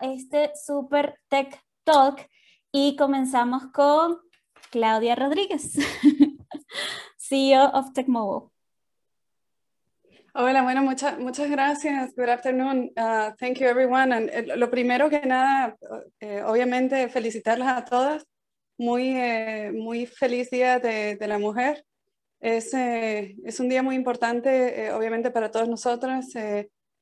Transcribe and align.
este 0.00 0.52
Super 0.54 1.18
Tech 1.28 1.62
Talk 1.84 2.28
y 2.72 2.96
comenzamos 2.96 3.66
con 3.72 4.18
Claudia 4.70 5.14
Rodríguez, 5.14 5.74
CEO 7.18 7.70
of 7.74 7.92
TechMobile. 7.92 8.52
Hola, 10.34 10.62
bueno, 10.62 10.82
muchas 10.82 11.18
muchas 11.18 11.50
gracias. 11.50 12.14
Good 12.16 12.30
afternoon. 12.30 12.90
Uh, 12.96 13.34
thank 13.38 13.58
you, 13.58 13.66
everyone. 13.66 14.14
And, 14.14 14.30
uh, 14.30 14.56
lo 14.56 14.70
primero 14.70 15.10
que 15.10 15.20
nada, 15.26 15.76
eh, 16.20 16.42
obviamente, 16.42 17.10
felicitarlas 17.10 17.76
a 17.76 17.84
todas. 17.84 18.26
Muy, 18.78 19.14
eh, 19.14 19.72
muy 19.74 20.06
feliz 20.06 20.48
Día 20.48 20.78
de, 20.78 21.16
de 21.16 21.28
la 21.28 21.38
Mujer. 21.38 21.84
Es, 22.40 22.72
eh, 22.72 23.36
es, 23.44 23.60
un 23.60 23.68
día 23.68 23.82
muy 23.82 23.94
importante, 23.94 24.90
obviamente, 24.92 25.30
para 25.30 25.50
todas 25.50 25.68
nosotras, 25.68 26.32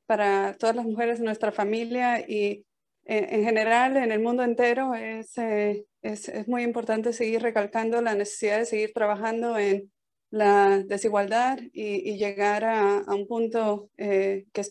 para 0.07 0.57
todas 0.59 0.75
las 0.75 0.85
mujeres 0.85 1.21
de 1.21 1.25
nuestra 1.25 1.53
familia 1.53 2.19
y 2.29 2.67
en 3.13 3.45
general 3.45 3.97
en 3.97 4.13
el 4.13 4.21
mundo 4.21 4.43
entero. 4.43 4.95
Es, 4.95 5.37
es, 5.37 6.29
es 6.29 6.49
muy 6.49 6.63
importante 6.63 7.13
seguir 7.13 7.43
recalcando 7.43 8.01
la 8.01 8.15
necesidad 8.15 8.59
de 8.59 8.67
seguir 8.67 8.93
trabajando 8.93 9.59
en 9.59 9.91
la 10.31 10.79
desigualdad 10.87 11.59
y, 11.73 12.17
llegar 12.17 12.65
a, 12.65 13.03
un 13.09 13.27
punto 13.27 13.91
eh, 13.97 14.47
que 14.53 14.63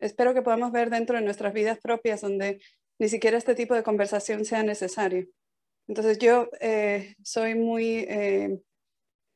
espero 0.00 0.34
que 0.34 0.42
podamos 0.42 0.72
ver 0.72 0.90
dentro 0.90 1.16
de 1.16 1.24
nuestras 1.24 1.54
vidas 1.54 1.78
propias, 1.80 2.20
donde 2.20 2.60
ni 2.98 3.08
siquiera 3.08 3.38
este 3.38 3.54
tipo 3.54 3.74
de 3.74 3.84
conversación 3.84 4.44
sea 4.44 4.62
necesario. 4.62 5.26
Entonces 5.86 6.18
yo 6.18 6.48
eh, 6.60 7.14
soy 7.22 7.54
muy, 7.54 8.06
eh, 8.08 8.58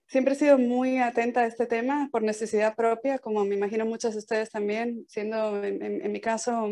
siempre 0.08 0.34
he 0.34 0.36
sido 0.36 0.58
muy 0.58 0.98
atenta 0.98 1.42
a 1.42 1.46
este 1.46 1.66
tema 1.66 2.08
por 2.10 2.22
necesidad 2.22 2.74
propia, 2.74 3.18
como 3.18 3.44
me 3.44 3.54
imagino 3.54 3.86
muchas 3.86 4.14
de 4.14 4.18
ustedes 4.18 4.50
también, 4.50 5.04
siendo 5.08 5.62
en, 5.62 6.10
mi 6.10 6.20
caso 6.20 6.70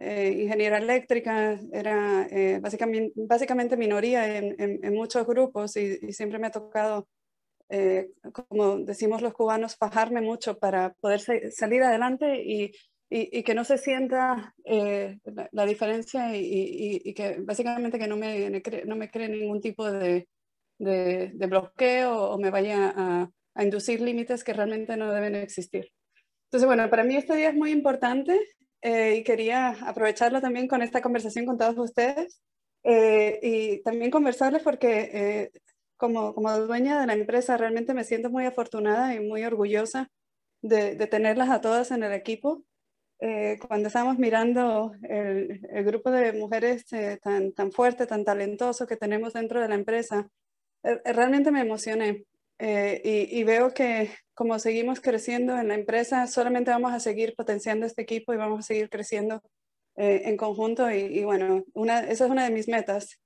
ingeniera 0.00 0.78
eléctrica, 0.78 1.60
era 1.72 2.26
básicamente, 2.60 3.12
básicamente 3.16 3.76
minoría 3.76 4.38
en, 4.38 4.94
muchos 4.94 5.26
grupos 5.26 5.76
y 5.76 6.12
siempre 6.12 6.38
me 6.38 6.46
ha 6.46 6.50
tocado 6.50 7.06
eh, 7.72 8.10
como 8.32 8.78
decimos 8.78 9.22
los 9.22 9.32
cubanos, 9.32 9.76
fajarme 9.76 10.20
mucho 10.20 10.58
para 10.58 10.92
poder 10.94 11.20
salir 11.52 11.84
adelante 11.84 12.42
y, 12.44 12.72
y, 13.08 13.44
que 13.44 13.54
no 13.54 13.64
se 13.64 13.78
sienta 13.78 14.54
eh, 14.64 15.20
la, 15.52 15.66
diferencia 15.66 16.36
y, 16.36 17.00
y, 17.04 17.14
que 17.14 17.36
básicamente 17.40 18.00
que 18.00 18.08
no 18.08 18.16
me, 18.16 18.50
no 18.86 18.96
me 18.96 19.08
cree 19.08 19.28
ningún 19.28 19.60
tipo 19.60 19.90
de, 19.90 20.26
de, 20.78 21.46
bloqueo 21.46 22.30
o 22.32 22.38
me 22.38 22.50
vaya 22.50 22.92
a, 22.96 23.30
a 23.54 23.64
inducir 23.64 24.00
límites 24.00 24.42
que 24.42 24.52
realmente 24.52 24.96
no 24.96 25.12
deben 25.12 25.36
existir. 25.36 25.92
Entonces, 26.46 26.66
bueno, 26.66 26.90
para 26.90 27.04
mí 27.04 27.14
este 27.14 27.36
día 27.36 27.50
es 27.50 27.54
muy 27.54 27.70
importante 27.70 28.36
eh, 28.82 29.16
y 29.16 29.24
quería 29.24 29.76
aprovecharlo 29.86 30.40
también 30.40 30.68
con 30.68 30.82
esta 30.82 31.02
conversación 31.02 31.46
con 31.46 31.58
todos 31.58 31.78
ustedes 31.78 32.40
y 32.82 33.82
también 33.82 34.10
conversarles 34.10 34.62
porque 34.62 35.50
como, 35.98 36.34
como 36.34 36.58
dueña 36.60 36.98
de 36.98 37.06
la 37.06 37.12
empresa, 37.12 37.58
realmente 37.58 37.92
me 37.92 38.04
siento 38.04 38.30
muy 38.30 38.46
afortunada 38.46 39.14
y 39.14 39.20
muy 39.20 39.44
orgullosa 39.44 40.10
de, 40.62 40.94
de 40.96 41.06
tenerlas 41.06 41.50
a 41.50 41.60
todas 41.60 41.90
en 41.90 42.02
el 42.02 42.12
equipo. 42.12 42.64
Eh, 43.22 43.58
cuando 43.68 43.88
estábamos 43.88 44.18
mirando 44.18 44.92
el, 45.02 45.60
grupo 45.84 46.10
de 46.10 46.32
mujeres 46.32 46.90
eh, 46.94 47.18
tan, 47.22 47.52
tan 47.52 47.70
fuerte, 47.70 48.06
tan 48.06 48.24
talentoso 48.24 48.86
que 48.86 48.96
tenemos 48.96 49.34
dentro 49.34 49.60
de 49.60 49.68
la 49.68 49.74
empresa, 49.74 50.26
eh, 50.82 51.00
realmente 51.12 51.50
me 51.50 51.60
emocioné. 51.60 52.24
Y, 52.58 53.42
veo 53.44 53.72
que 53.72 54.10
como 54.40 54.58
seguimos 54.58 55.02
creciendo 55.02 55.58
en 55.58 55.68
la 55.68 55.74
empresa, 55.74 56.26
solamente 56.26 56.70
vamos 56.70 56.94
a 56.94 56.98
seguir 56.98 57.34
potenciando 57.36 57.84
este 57.84 58.00
equipo 58.00 58.32
y 58.32 58.38
vamos 58.38 58.60
a 58.60 58.62
seguir 58.62 58.88
creciendo 58.88 59.42
en 59.96 60.38
conjunto. 60.38 60.90
Y, 60.90 61.18
y, 61.18 61.24
bueno, 61.24 61.62
una, 61.74 62.00
esa 62.00 62.24
es 62.24 62.30
una 62.30 62.44
de 62.44 62.50
mis 62.50 62.66
metas, 62.66 63.20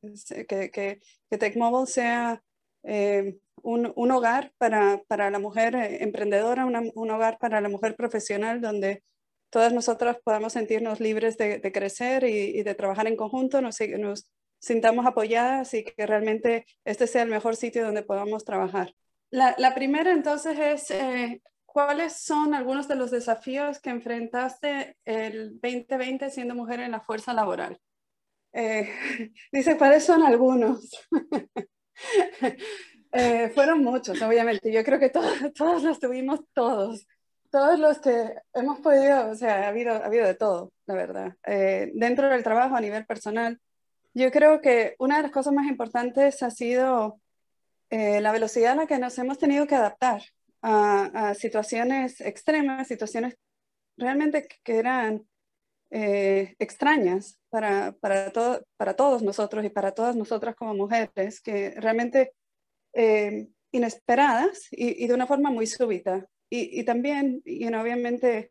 que, 0.48 0.72
que, 0.72 1.00
que 1.30 1.38
TechMobile 1.38 1.86
sea 1.86 2.42
eh, 2.82 3.36
un, 3.62 3.92
un, 3.94 4.10
hogar 4.10 4.52
para, 4.58 5.04
para, 5.06 5.30
la 5.30 5.38
mujer 5.38 5.76
eh, 5.76 6.02
emprendedora, 6.02 6.66
un 6.66 7.10
hogar 7.12 7.38
para 7.38 7.60
la 7.60 7.68
mujer 7.68 7.94
profesional 7.94 8.60
donde 8.60 9.04
todas 9.50 9.72
nosotras 9.72 10.18
podamos 10.24 10.54
sentirnos 10.54 10.98
libres 10.98 11.38
de, 11.38 11.60
de 11.60 11.70
crecer 11.70 12.24
y, 12.24 12.64
de 12.64 12.74
trabajar 12.74 13.06
en 13.06 13.14
conjunto, 13.14 13.60
nos, 13.60 13.78
nos, 14.00 14.28
sintamos 14.58 15.06
apoyadas 15.06 15.74
y 15.74 15.84
que 15.84 16.06
realmente 16.06 16.66
este 16.84 17.06
sea 17.06 17.22
el 17.22 17.28
mejor 17.28 17.54
sitio 17.54 17.84
donde 17.84 18.02
podamos 18.02 18.44
trabajar. 18.44 18.92
La, 19.34 19.74
primera 19.74 20.12
entonces 20.12 20.56
es, 20.60 20.90
eh, 20.92 21.42
¿cuáles 21.66 22.20
son 22.20 22.54
algunos 22.54 22.86
de 22.86 22.94
los 22.94 23.10
desafíos 23.10 23.80
que 23.80 23.90
enfrentaste 23.90 24.96
el 25.04 25.60
2020 25.60 26.30
siendo 26.30 26.54
mujer 26.54 26.78
en 26.78 26.92
la 26.92 27.00
fuerza 27.00 27.34
laboral? 27.34 27.80
dice, 29.52 29.76
¿cuáles 29.76 30.04
son 30.04 30.22
algunos? 30.22 30.88
Eh, 33.16 33.48
fueron 33.54 33.84
muchos, 33.84 34.20
obviamente. 34.22 34.72
Yo 34.72 34.82
creo 34.82 34.98
que 34.98 35.08
todos, 35.08 35.30
todos 35.54 35.84
los 35.84 36.00
tuvimos, 36.00 36.40
todos. 36.52 37.06
Todos 37.48 37.78
los 37.78 38.00
que 38.00 38.34
hemos 38.52 38.80
podido, 38.80 39.30
o 39.30 39.36
sea, 39.36 39.66
ha 39.66 39.68
habido, 39.68 39.92
ha 39.92 40.06
habido 40.06 40.26
de 40.26 40.34
todo, 40.34 40.72
la 40.86 40.94
verdad. 40.96 41.36
Eh, 41.46 41.92
dentro 41.94 42.28
del 42.28 42.42
trabajo 42.42 42.74
a 42.74 42.80
nivel 42.80 43.06
personal, 43.06 43.60
yo 44.14 44.32
creo 44.32 44.60
que 44.60 44.96
una 44.98 45.18
de 45.18 45.22
las 45.22 45.30
cosas 45.30 45.52
más 45.52 45.68
importantes 45.68 46.42
ha 46.42 46.50
sido 46.50 47.20
eh, 47.96 48.20
la 48.20 48.32
velocidad 48.32 48.72
a 48.72 48.74
la 48.74 48.86
que 48.88 48.98
nos 48.98 49.16
hemos 49.18 49.38
tenido 49.38 49.68
que 49.68 49.76
adaptar 49.76 50.20
a, 50.62 51.32
situaciones 51.34 52.20
extremas, 52.20 52.88
situaciones 52.88 53.36
realmente 53.96 54.48
que 54.64 54.78
eran 54.78 55.24
eh, 55.90 56.56
extrañas 56.58 57.38
para, 57.50 57.92
para, 58.00 58.32
para 58.76 58.96
todos 58.96 59.22
nosotros 59.22 59.64
y 59.64 59.68
para 59.68 59.92
todas 59.92 60.16
nosotras 60.16 60.56
como 60.56 60.74
mujeres, 60.74 61.40
que 61.40 61.70
realmente 61.76 62.32
eh, 62.94 63.46
inesperadas 63.70 64.66
y, 64.72 65.06
de 65.06 65.14
una 65.14 65.28
forma 65.28 65.50
muy 65.50 65.68
súbita. 65.68 66.26
Y, 66.50 66.80
y 66.80 66.82
también, 66.82 67.42
y 67.44 67.64
obviamente, 67.72 68.50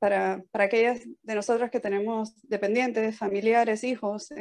para, 0.00 0.42
para, 0.50 0.64
aquellas 0.64 1.02
de 1.22 1.34
nosotras 1.36 1.70
que 1.70 1.78
tenemos 1.78 2.34
dependientes, 2.42 3.16
familiares, 3.16 3.84
hijos 3.84 4.32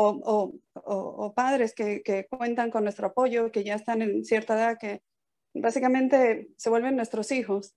o, 0.00 1.32
padres 1.34 1.74
que, 1.74 2.02
que 2.02 2.26
cuentan 2.26 2.70
con 2.70 2.84
nuestro 2.84 3.08
apoyo, 3.08 3.50
que 3.50 3.64
ya 3.64 3.74
están 3.74 4.02
en 4.02 4.24
cierta 4.24 4.54
edad, 4.54 4.78
que 4.78 5.02
básicamente 5.54 6.48
se 6.56 6.70
vuelven 6.70 6.96
nuestros 6.96 7.32
hijos 7.32 7.74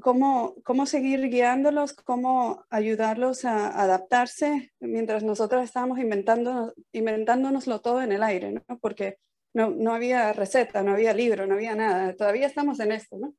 cómo, 0.00 0.54
cómo 0.64 0.86
seguir 0.86 1.28
guiándolos, 1.28 1.92
cómo 1.92 2.64
ayudarlos 2.70 3.44
a 3.44 3.68
adaptarse 3.82 4.72
mientras 4.80 5.22
nosotros 5.22 5.64
estábamos 5.64 5.98
inventándonos, 5.98 6.72
inventándonoslo 6.92 7.80
todo 7.80 8.02
en 8.02 8.12
el 8.12 8.22
aire, 8.22 8.52
¿no? 8.52 8.78
Porque 8.80 9.18
no, 9.54 9.70
no, 9.70 9.92
había 9.92 10.32
receta, 10.32 10.82
no 10.82 10.92
había 10.92 11.12
libro, 11.12 11.46
no 11.46 11.54
había 11.54 11.74
nada. 11.74 12.14
Todavía 12.14 12.46
estamos 12.46 12.80
en 12.80 12.92
esto, 12.92 13.18
¿no? 13.18 13.34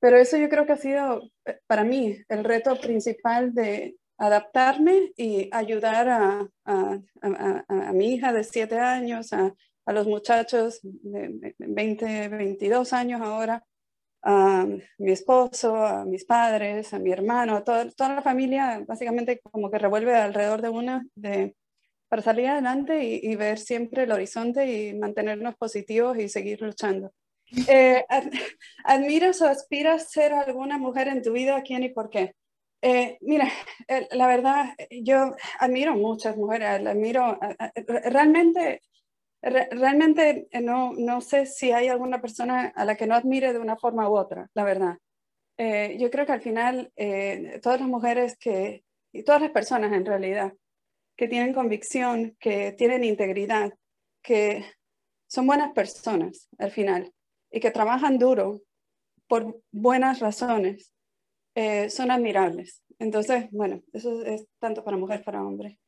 Pero 0.00 0.16
eso 0.16 0.38
yo 0.38 0.48
creo 0.48 0.64
que 0.64 0.72
ha 0.72 0.78
sido 0.78 1.22
eh, 1.44 1.60
para 1.66 1.84
mí 1.84 2.16
el 2.28 2.44
reto 2.44 2.80
principal 2.80 3.52
de 3.54 3.96
adaptarme 4.20 5.12
y 5.16 5.48
ayudar 5.50 6.08
a, 6.10 6.48
a, 6.66 6.98
a, 7.22 7.64
a 7.68 7.92
mi 7.92 8.14
hija 8.14 8.32
de 8.34 8.44
7 8.44 8.78
años, 8.78 9.32
a, 9.32 9.54
los 9.86 10.06
muchachos 10.06 10.78
de 10.82 11.54
20, 11.58 12.28
22 12.28 12.92
años 12.92 13.20
ahora, 13.22 13.64
a 14.22 14.64
mi 14.98 15.10
esposo, 15.10 15.74
a 15.74 16.04
mis 16.04 16.24
padres, 16.24 16.94
a 16.94 17.00
mi 17.00 17.10
hermano, 17.10 17.56
a 17.56 17.64
toda, 17.64 17.90
toda 17.90 18.14
la 18.14 18.22
familia, 18.22 18.84
básicamente 18.86 19.40
como 19.40 19.68
que 19.68 19.78
revuelve 19.78 20.14
alrededor 20.14 20.62
de 20.62 20.68
una 20.68 21.04
de, 21.16 21.56
para 22.08 22.22
salir 22.22 22.46
adelante 22.46 23.02
y, 23.02 23.34
ver 23.34 23.58
siempre 23.58 24.04
el 24.04 24.12
horizonte 24.12 24.70
y 24.70 24.94
mantenernos 24.94 25.56
positivos 25.56 26.18
y 26.18 26.28
seguir 26.28 26.60
luchando. 26.60 27.12
Eh, 27.66 28.04
¿Admiras 28.84 29.40
o 29.42 29.46
aspiras 29.46 30.10
ser 30.10 30.34
alguna 30.34 30.78
mujer 30.78 31.08
en 31.08 31.22
tu 31.22 31.32
vida? 31.32 31.62
¿Quién 31.62 31.82
y 31.82 31.88
por 31.88 32.10
qué? 32.10 32.34
Eh, 32.82 33.18
mira, 33.20 33.48
la 34.12 34.26
verdad, 34.26 34.74
yo 34.90 35.34
admiro 35.58 35.94
muchas 35.94 36.36
mujeres, 36.36 36.86
admiro, 36.86 37.38
realmente 38.04 38.80
realmente 39.42 40.48
eh, 40.50 40.60
no, 40.60 40.92
no 40.92 41.22
sé 41.22 41.46
si 41.46 41.72
hay 41.72 41.88
alguna 41.88 42.20
persona 42.20 42.72
a 42.76 42.84
la 42.84 42.96
que 42.96 43.06
no 43.06 43.14
admire 43.14 43.54
de 43.54 43.58
una 43.58 43.76
forma 43.76 44.08
u 44.08 44.16
otra, 44.16 44.48
la 44.54 44.64
verdad. 44.64 44.98
Eh, 45.56 45.96
yo 45.98 46.10
creo 46.10 46.26
que 46.26 46.32
al 46.32 46.42
final 46.42 46.92
todas 47.62 47.80
las 47.80 47.88
mujeres 47.88 48.36
que, 48.38 48.84
y 49.12 49.22
todas 49.24 49.42
las 49.42 49.50
personas 49.50 49.92
en 49.92 50.06
realidad, 50.06 50.54
que 51.16 51.28
tienen 51.28 51.52
convicción, 51.52 52.36
que 52.40 52.72
tienen 52.72 53.04
integridad, 53.04 53.74
que 54.22 54.64
son 55.26 55.46
buenas 55.46 55.72
personas 55.72 56.48
al 56.58 56.70
final 56.70 57.12
y 57.50 57.60
que 57.60 57.70
trabajan 57.70 58.18
duro 58.18 58.62
por 59.26 59.60
buenas 59.70 60.20
razones, 60.20 60.92
son 61.54 62.10
admirables. 62.10 62.82
Entonces, 62.98 63.48
bueno, 63.50 63.82
eso 63.92 64.22
es 64.22 64.46
tanto 64.58 64.84
para 64.84 64.96
mujer 64.96 65.24
para 65.24 65.42
hombre. 65.42 65.78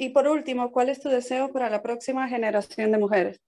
Y 0.00 0.10
por 0.10 0.26
último, 0.28 0.72
¿cuál 0.72 0.88
es 0.88 1.00
tu 1.00 1.10
deseo 1.10 1.52
para 1.52 1.68
la 1.68 1.82
próxima 1.82 2.26
generación 2.28 2.90
de 2.90 2.98
mujeres? 2.98 3.40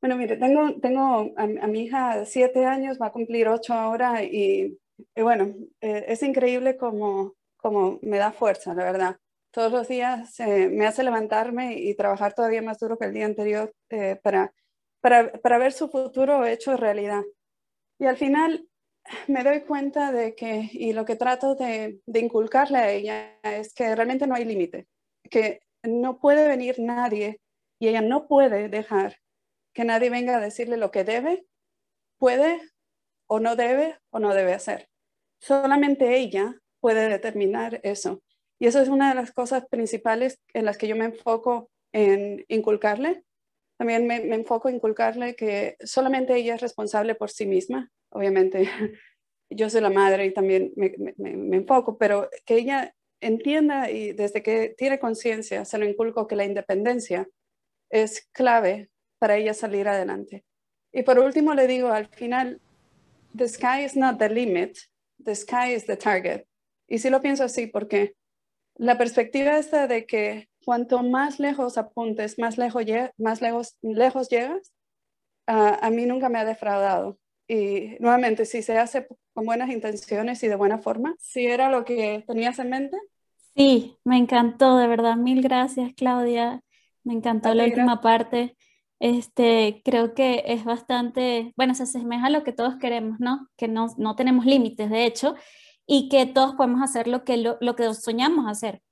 Bueno, 0.00 0.16
mire, 0.16 0.36
tengo, 0.36 0.78
tengo 0.80 1.32
a, 1.36 1.46
mi 1.66 1.84
hija 1.84 2.24
siete 2.26 2.64
años, 2.64 2.98
va 3.02 3.06
a 3.06 3.12
cumplir 3.12 3.48
ocho 3.48 3.74
ahora 3.74 4.22
y, 4.22 4.78
bueno, 5.16 5.54
eh, 5.80 6.04
es 6.08 6.22
increíble 6.22 6.76
como, 6.76 7.34
como 7.56 7.98
me 8.02 8.18
da 8.18 8.30
fuerza, 8.32 8.72
la 8.74 8.84
verdad. 8.84 9.16
Todos 9.50 9.72
los 9.72 9.88
días 9.88 10.38
eh, 10.38 10.68
me 10.68 10.86
hace 10.86 11.02
levantarme 11.02 11.74
y 11.76 11.94
trabajar 11.96 12.34
todavía 12.34 12.62
más 12.62 12.78
duro 12.78 12.98
que 12.98 13.06
el 13.06 13.14
día 13.14 13.26
anterior 13.26 13.74
eh, 13.90 14.16
para, 14.22 14.52
para, 15.00 15.32
para 15.32 15.58
ver 15.58 15.72
su 15.72 15.88
futuro 15.88 16.46
hecho 16.46 16.76
realidad. 16.76 17.24
Y 17.98 18.06
al 18.06 18.16
final 18.16 18.68
me 19.26 19.44
doy 19.44 19.60
cuenta 19.62 20.12
de 20.12 20.34
que, 20.34 20.68
y 20.72 20.92
lo 20.92 21.04
que 21.04 21.16
trato 21.16 21.54
de, 21.54 22.00
inculcarle 22.06 22.78
a 22.78 22.90
ella 22.90 23.38
es 23.42 23.74
que 23.74 23.94
realmente 23.94 24.26
no 24.26 24.34
hay 24.34 24.44
límite, 24.44 24.86
que 25.30 25.60
no 25.82 26.18
puede 26.18 26.48
venir 26.48 26.76
nadie 26.78 27.40
y 27.78 27.88
ella 27.88 28.00
no 28.00 28.26
puede 28.26 28.68
dejar 28.68 29.16
que 29.74 29.84
nadie 29.84 30.10
venga 30.10 30.36
a 30.36 30.40
decirle 30.40 30.76
lo 30.76 30.90
que 30.90 31.04
debe, 31.04 31.46
puede 32.18 32.60
o 33.28 33.40
no 33.40 33.56
debe 33.56 33.98
o 34.10 34.18
no 34.18 34.34
debe 34.34 34.54
hacer. 34.54 34.88
Solamente 35.40 36.16
ella 36.16 36.54
puede 36.80 37.08
determinar 37.08 37.80
eso. 37.82 38.22
Y 38.58 38.66
eso 38.66 38.80
es 38.80 38.88
una 38.88 39.10
de 39.10 39.14
las 39.14 39.32
cosas 39.32 39.66
principales 39.68 40.40
en 40.54 40.64
las 40.64 40.78
que 40.78 40.88
yo 40.88 40.96
me 40.96 41.04
enfoco 41.04 41.68
en 41.92 42.44
inculcarle. 42.48 43.22
También 43.78 44.06
me, 44.06 44.16
enfoco 44.34 44.68
en 44.68 44.76
inculcarle 44.76 45.36
que 45.36 45.76
solamente 45.84 46.34
ella 46.36 46.54
es 46.54 46.62
responsable 46.62 47.14
por 47.14 47.30
sí 47.30 47.44
misma. 47.44 47.90
Obviamente, 48.16 48.68
yo 49.50 49.68
soy 49.68 49.82
la 49.82 49.90
madre 49.90 50.24
y 50.24 50.32
también 50.32 50.72
me, 50.76 51.56
enfoco, 51.56 51.98
pero 51.98 52.30
que 52.46 52.56
ella 52.56 52.94
entienda 53.20 53.90
y 53.90 54.12
desde 54.12 54.42
que 54.42 54.74
tiene 54.76 54.98
conciencia 54.98 55.64
se 55.64 55.78
lo 55.78 55.84
inculco 55.84 56.26
que 56.26 56.36
la 56.36 56.44
independencia 56.44 57.28
es 57.90 58.26
clave 58.32 58.90
para 59.18 59.36
ella 59.36 59.52
salir 59.52 59.86
adelante. 59.86 60.44
Y 60.92 61.02
por 61.02 61.18
último 61.18 61.52
le 61.52 61.66
digo, 61.66 61.88
al 61.88 62.06
final, 62.06 62.60
the 63.36 63.48
sky 63.48 63.84
is 63.84 63.96
not 63.96 64.18
the 64.18 64.30
limit, 64.30 64.78
the 65.22 65.34
sky 65.34 65.74
is 65.74 65.84
the 65.84 65.96
target. 65.96 66.46
Y 66.88 66.98
sí 66.98 67.10
lo 67.10 67.20
pienso 67.20 67.44
así 67.44 67.66
porque 67.66 68.14
la 68.76 68.96
perspectiva 68.96 69.58
esta 69.58 69.86
de 69.86 70.06
que 70.06 70.48
cuanto 70.64 71.02
más 71.02 71.38
lejos 71.38 71.76
apuntes, 71.76 72.38
más 72.38 72.56
lejos, 72.56 72.84
más 73.18 73.42
lejos, 73.42 73.76
lejos 73.82 74.28
llegas, 74.30 74.72
a 75.46 75.90
mí 75.90 76.06
nunca 76.06 76.30
me 76.30 76.38
ha 76.38 76.44
defraudado. 76.46 77.18
Y 77.48 77.96
nuevamente, 78.00 78.44
si 78.44 78.62
se 78.62 78.78
hace 78.78 79.06
con 79.32 79.46
buenas 79.46 79.70
intenciones 79.70 80.42
y 80.42 80.48
de 80.48 80.56
buena 80.56 80.78
forma, 80.78 81.14
si 81.18 81.46
era 81.46 81.70
lo 81.70 81.84
que 81.84 82.24
tenías 82.26 82.58
en 82.58 82.70
mente. 82.70 82.96
Sí, 83.54 83.96
me 84.04 84.18
encantó, 84.18 84.76
de 84.76 84.86
verdad. 84.86 85.16
Mil 85.16 85.42
gracias, 85.42 85.92
Claudia. 85.94 86.60
Me 87.04 87.14
encantó 87.14 87.54
la 87.54 87.64
última 87.64 88.00
parte. 88.00 88.56
Este, 88.98 89.82
creo 89.84 90.14
que 90.14 90.42
es 90.46 90.64
bastante, 90.64 91.52
bueno, 91.56 91.74
se 91.74 91.84
asemeja 91.84 92.26
a 92.26 92.30
lo 92.30 92.42
que 92.42 92.52
todos 92.52 92.76
queremos, 92.76 93.20
¿no? 93.20 93.48
Que 93.56 93.68
no, 93.68 93.88
no 93.98 94.16
tenemos 94.16 94.46
límites, 94.46 94.90
de 94.90 95.04
hecho, 95.04 95.36
y 95.86 96.08
que 96.08 96.26
todos 96.26 96.54
podemos 96.54 96.82
hacer 96.82 97.06
lo 97.06 97.22
que, 97.22 97.36
lo, 97.36 97.58
lo 97.60 97.76
que 97.76 97.92
soñamos 97.94 98.46
hacer 98.50 98.82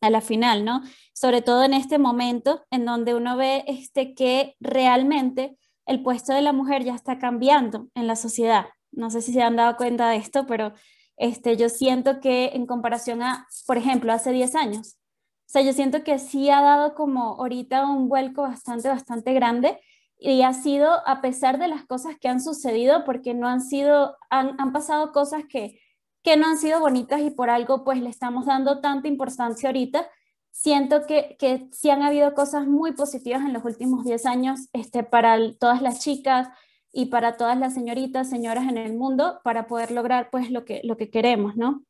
a 0.00 0.10
la 0.10 0.20
final, 0.20 0.64
¿no? 0.64 0.82
Sobre 1.12 1.42
todo 1.42 1.64
en 1.64 1.74
este 1.74 1.98
momento 1.98 2.64
en 2.70 2.84
donde 2.84 3.14
uno 3.14 3.36
ve 3.36 3.64
este, 3.66 4.14
que 4.14 4.56
realmente 4.60 5.56
el 5.86 6.02
puesto 6.02 6.32
de 6.32 6.42
la 6.42 6.52
mujer 6.52 6.84
ya 6.84 6.94
está 6.94 7.18
cambiando 7.18 7.88
en 7.94 8.06
la 8.06 8.16
sociedad. 8.16 8.66
No 8.90 9.10
sé 9.10 9.22
si 9.22 9.32
se 9.32 9.42
han 9.42 9.56
dado 9.56 9.76
cuenta 9.76 10.08
de 10.08 10.16
esto, 10.16 10.46
pero 10.46 10.72
este, 11.16 11.56
yo 11.56 11.68
siento 11.68 12.20
que 12.20 12.50
en 12.54 12.66
comparación 12.66 13.22
a, 13.22 13.46
por 13.66 13.78
ejemplo, 13.78 14.12
hace 14.12 14.32
10 14.32 14.54
años, 14.54 14.96
o 15.46 15.52
sea, 15.52 15.62
yo 15.62 15.72
siento 15.72 16.02
que 16.02 16.18
sí 16.18 16.48
ha 16.50 16.62
dado 16.62 16.94
como 16.94 17.34
ahorita 17.34 17.86
un 17.86 18.08
vuelco 18.08 18.42
bastante, 18.42 18.88
bastante 18.88 19.34
grande 19.34 19.78
y 20.18 20.42
ha 20.42 20.54
sido 20.54 21.06
a 21.06 21.20
pesar 21.20 21.58
de 21.58 21.68
las 21.68 21.84
cosas 21.84 22.16
que 22.18 22.28
han 22.28 22.40
sucedido, 22.40 23.04
porque 23.04 23.34
no 23.34 23.48
han 23.48 23.60
sido, 23.60 24.16
han, 24.30 24.58
han 24.58 24.72
pasado 24.72 25.12
cosas 25.12 25.44
que, 25.48 25.78
que 26.22 26.36
no 26.36 26.46
han 26.46 26.56
sido 26.56 26.80
bonitas 26.80 27.20
y 27.20 27.30
por 27.30 27.50
algo 27.50 27.84
pues 27.84 28.00
le 28.00 28.08
estamos 28.08 28.46
dando 28.46 28.80
tanta 28.80 29.08
importancia 29.08 29.68
ahorita, 29.68 30.08
siento 30.52 31.06
que, 31.06 31.36
que 31.38 31.66
sí 31.72 31.90
han 31.90 32.02
habido 32.02 32.34
cosas 32.34 32.66
muy 32.68 32.92
positivas 32.92 33.40
en 33.40 33.52
los 33.52 33.64
últimos 33.64 34.04
10 34.04 34.26
años 34.26 34.68
este, 34.72 35.02
para 35.02 35.36
todas 35.58 35.82
las 35.82 35.98
chicas 36.00 36.48
y 36.92 37.06
para 37.06 37.36
todas 37.36 37.58
las 37.58 37.74
señoritas, 37.74 38.30
señoras 38.30 38.68
en 38.68 38.76
el 38.76 38.94
mundo, 38.94 39.40
para 39.42 39.66
poder 39.66 39.90
lograr 39.90 40.28
pues 40.30 40.50
lo 40.50 40.64
que, 40.64 40.82
lo 40.84 40.96
que 40.96 41.10
queremos, 41.10 41.56
¿no? 41.56 41.84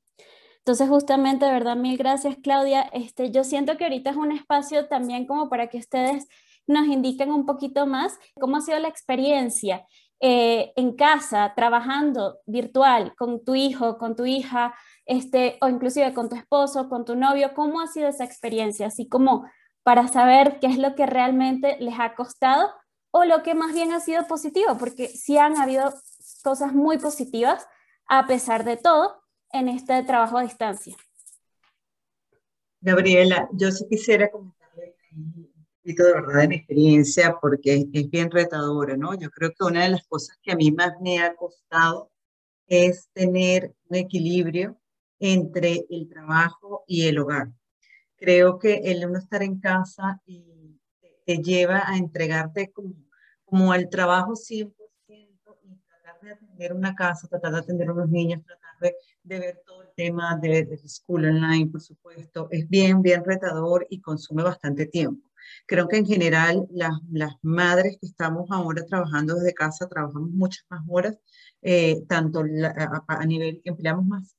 Entonces, 0.58 0.88
justamente, 0.88 1.44
de 1.44 1.50
verdad, 1.50 1.76
mil 1.76 1.98
gracias, 1.98 2.36
Claudia. 2.40 2.82
Este, 2.92 3.32
yo 3.32 3.42
siento 3.42 3.76
que 3.76 3.84
ahorita 3.84 4.10
es 4.10 4.16
un 4.16 4.30
espacio 4.30 4.86
también 4.86 5.26
como 5.26 5.48
para 5.48 5.66
que 5.66 5.78
ustedes 5.78 6.28
nos 6.68 6.86
indiquen 6.86 7.32
un 7.32 7.46
poquito 7.46 7.86
más 7.86 8.16
cómo 8.40 8.56
ha 8.56 8.60
sido 8.60 8.78
la 8.78 8.86
experiencia 8.86 9.84
eh, 10.20 10.72
en 10.76 10.94
casa, 10.94 11.52
trabajando 11.56 12.38
virtual 12.46 13.12
con 13.16 13.44
tu 13.44 13.56
hijo, 13.56 13.98
con 13.98 14.14
tu 14.14 14.24
hija, 14.24 14.72
este, 15.06 15.58
o 15.60 15.68
inclusive 15.68 16.14
con 16.14 16.28
tu 16.28 16.36
esposo, 16.36 16.88
con 16.88 17.04
tu 17.04 17.16
novio, 17.16 17.54
¿cómo 17.54 17.80
ha 17.80 17.86
sido 17.86 18.08
esa 18.08 18.24
experiencia? 18.24 18.86
Así 18.86 19.08
como 19.08 19.44
para 19.82 20.08
saber 20.08 20.58
qué 20.60 20.68
es 20.68 20.78
lo 20.78 20.94
que 20.94 21.06
realmente 21.06 21.76
les 21.80 21.98
ha 21.98 22.14
costado 22.14 22.70
o 23.10 23.24
lo 23.24 23.42
que 23.42 23.54
más 23.54 23.74
bien 23.74 23.92
ha 23.92 24.00
sido 24.00 24.26
positivo, 24.26 24.78
porque 24.78 25.08
sí 25.08 25.36
han 25.38 25.56
habido 25.56 25.92
cosas 26.42 26.72
muy 26.72 26.98
positivas 26.98 27.66
a 28.08 28.26
pesar 28.26 28.64
de 28.64 28.76
todo 28.76 29.22
en 29.52 29.68
este 29.68 30.02
trabajo 30.02 30.38
a 30.38 30.42
distancia. 30.42 30.96
Gabriela, 32.80 33.48
yo 33.52 33.70
sí 33.70 33.86
quisiera 33.88 34.30
comentarle 34.30 34.96
un 35.14 35.54
poquito 35.76 36.04
de 36.04 36.12
verdad 36.12 36.40
de 36.40 36.48
mi 36.48 36.56
experiencia 36.56 37.38
porque 37.40 37.86
es 37.92 38.10
bien 38.10 38.30
retadora, 38.30 38.96
¿no? 38.96 39.14
Yo 39.14 39.30
creo 39.30 39.50
que 39.50 39.64
una 39.64 39.84
de 39.84 39.90
las 39.90 40.06
cosas 40.06 40.38
que 40.42 40.52
a 40.52 40.56
mí 40.56 40.72
más 40.72 40.92
me 41.00 41.20
ha 41.20 41.34
costado 41.36 42.10
es 42.66 43.08
tener 43.12 43.74
un 43.88 43.96
equilibrio 43.96 44.78
entre 45.22 45.86
el 45.88 46.08
trabajo 46.08 46.82
y 46.88 47.06
el 47.06 47.20
hogar. 47.20 47.48
Creo 48.16 48.58
que 48.58 48.74
el 48.84 49.06
uno 49.06 49.18
estar 49.18 49.42
en 49.44 49.60
casa 49.60 50.20
y 50.26 50.80
te 51.24 51.38
lleva 51.38 51.88
a 51.88 51.96
entregarte 51.96 52.72
como, 52.72 52.96
como 53.44 53.72
al 53.72 53.88
trabajo 53.88 54.34
100% 54.34 54.74
y 55.62 55.78
tratar 55.86 56.20
de 56.20 56.32
atender 56.32 56.72
una 56.72 56.96
casa, 56.96 57.28
tratar 57.28 57.52
de 57.52 57.58
atender 57.60 57.88
a 57.88 57.92
unos 57.92 58.08
niños, 58.08 58.42
tratar 58.44 58.76
de, 58.80 58.96
de 59.22 59.38
ver 59.38 59.62
todo 59.64 59.82
el 59.82 59.90
tema 59.94 60.36
de, 60.42 60.64
de 60.64 60.76
school 60.88 61.24
online, 61.24 61.70
por 61.70 61.80
supuesto, 61.80 62.48
es 62.50 62.68
bien, 62.68 63.00
bien 63.00 63.24
retador 63.24 63.86
y 63.90 64.00
consume 64.00 64.42
bastante 64.42 64.86
tiempo. 64.86 65.32
Creo 65.66 65.86
que 65.86 65.98
en 65.98 66.06
general 66.06 66.66
las, 66.70 66.94
las 67.10 67.34
madres 67.42 67.96
que 68.00 68.06
estamos 68.06 68.50
ahora 68.50 68.84
trabajando 68.84 69.36
desde 69.36 69.54
casa 69.54 69.88
trabajamos 69.88 70.30
muchas 70.30 70.64
más 70.68 70.82
horas, 70.88 71.16
eh, 71.62 72.02
tanto 72.08 72.40
a, 72.40 73.04
a, 73.06 73.26
nivel, 73.26 73.60
empleamos 73.64 74.04
más, 74.04 74.36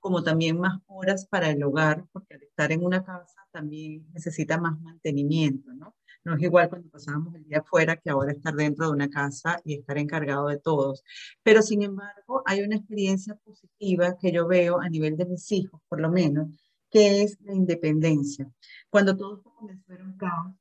como 0.00 0.22
también 0.22 0.58
más 0.58 0.80
horas 0.86 1.26
para 1.26 1.50
el 1.50 1.62
hogar, 1.62 2.04
porque 2.12 2.34
al 2.34 2.42
estar 2.42 2.72
en 2.72 2.84
una 2.84 3.04
casa 3.04 3.40
también 3.52 4.06
necesita 4.12 4.58
más 4.58 4.80
mantenimiento, 4.80 5.72
¿no? 5.74 5.94
No 6.24 6.34
es 6.34 6.42
igual 6.42 6.68
cuando 6.68 6.90
pasábamos 6.90 7.34
el 7.36 7.44
día 7.44 7.60
afuera 7.60 7.96
que 7.96 8.10
ahora 8.10 8.32
estar 8.32 8.54
dentro 8.54 8.86
de 8.86 8.92
una 8.92 9.08
casa 9.08 9.60
y 9.64 9.74
estar 9.74 9.96
encargado 9.98 10.48
de 10.48 10.58
todos. 10.58 11.02
Pero 11.42 11.62
sin 11.62 11.82
embargo, 11.82 12.42
hay 12.44 12.60
una 12.62 12.76
experiencia 12.76 13.34
positiva 13.36 14.16
que 14.20 14.32
yo 14.32 14.46
veo 14.46 14.80
a 14.80 14.88
nivel 14.88 15.16
de 15.16 15.26
mis 15.26 15.50
hijos, 15.52 15.80
por 15.88 16.00
lo 16.00 16.10
menos, 16.10 16.48
que 16.90 17.22
es 17.22 17.38
la 17.42 17.54
independencia. 17.54 18.50
Cuando 18.90 19.16
todo 19.16 19.42
comenzó 19.42 19.92
era 19.92 20.04
caos, 20.18 20.54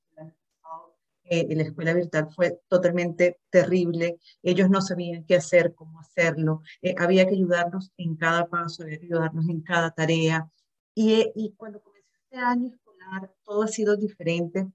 eh, 1.29 1.55
la 1.55 1.63
escuela 1.63 1.93
virtual 1.93 2.29
fue 2.35 2.59
totalmente 2.67 3.39
terrible, 3.49 4.19
ellos 4.43 4.69
no 4.69 4.81
sabían 4.81 5.25
qué 5.25 5.35
hacer, 5.35 5.73
cómo 5.75 5.99
hacerlo, 5.99 6.61
eh, 6.81 6.95
había 6.97 7.25
que 7.27 7.35
ayudarnos 7.35 7.91
en 7.97 8.15
cada 8.15 8.47
paso, 8.47 8.83
había 8.83 8.99
que 8.99 9.05
ayudarnos 9.05 9.47
en 9.49 9.61
cada 9.61 9.91
tarea. 9.91 10.49
Y, 10.93 11.13
eh, 11.13 11.31
y 11.35 11.53
cuando 11.57 11.81
comenzó 11.81 12.09
este 12.23 12.37
año 12.37 12.67
escolar, 12.67 13.31
todo 13.43 13.63
ha 13.63 13.67
sido 13.67 13.95
diferente. 13.97 14.67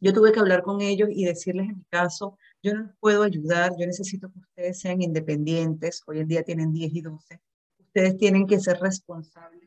Yo 0.00 0.12
tuve 0.12 0.32
que 0.32 0.40
hablar 0.40 0.62
con 0.62 0.80
ellos 0.80 1.08
y 1.12 1.24
decirles 1.24 1.68
en 1.68 1.78
mi 1.78 1.84
caso, 1.84 2.38
yo 2.62 2.74
no 2.74 2.82
les 2.82 2.96
puedo 2.98 3.22
ayudar, 3.22 3.72
yo 3.78 3.86
necesito 3.86 4.32
que 4.32 4.40
ustedes 4.40 4.80
sean 4.80 5.00
independientes, 5.02 6.02
hoy 6.06 6.20
en 6.20 6.28
día 6.28 6.42
tienen 6.42 6.72
10 6.72 6.92
y 6.94 7.00
12, 7.02 7.40
ustedes 7.78 8.16
tienen 8.16 8.46
que 8.46 8.58
ser 8.58 8.80
responsables 8.80 9.61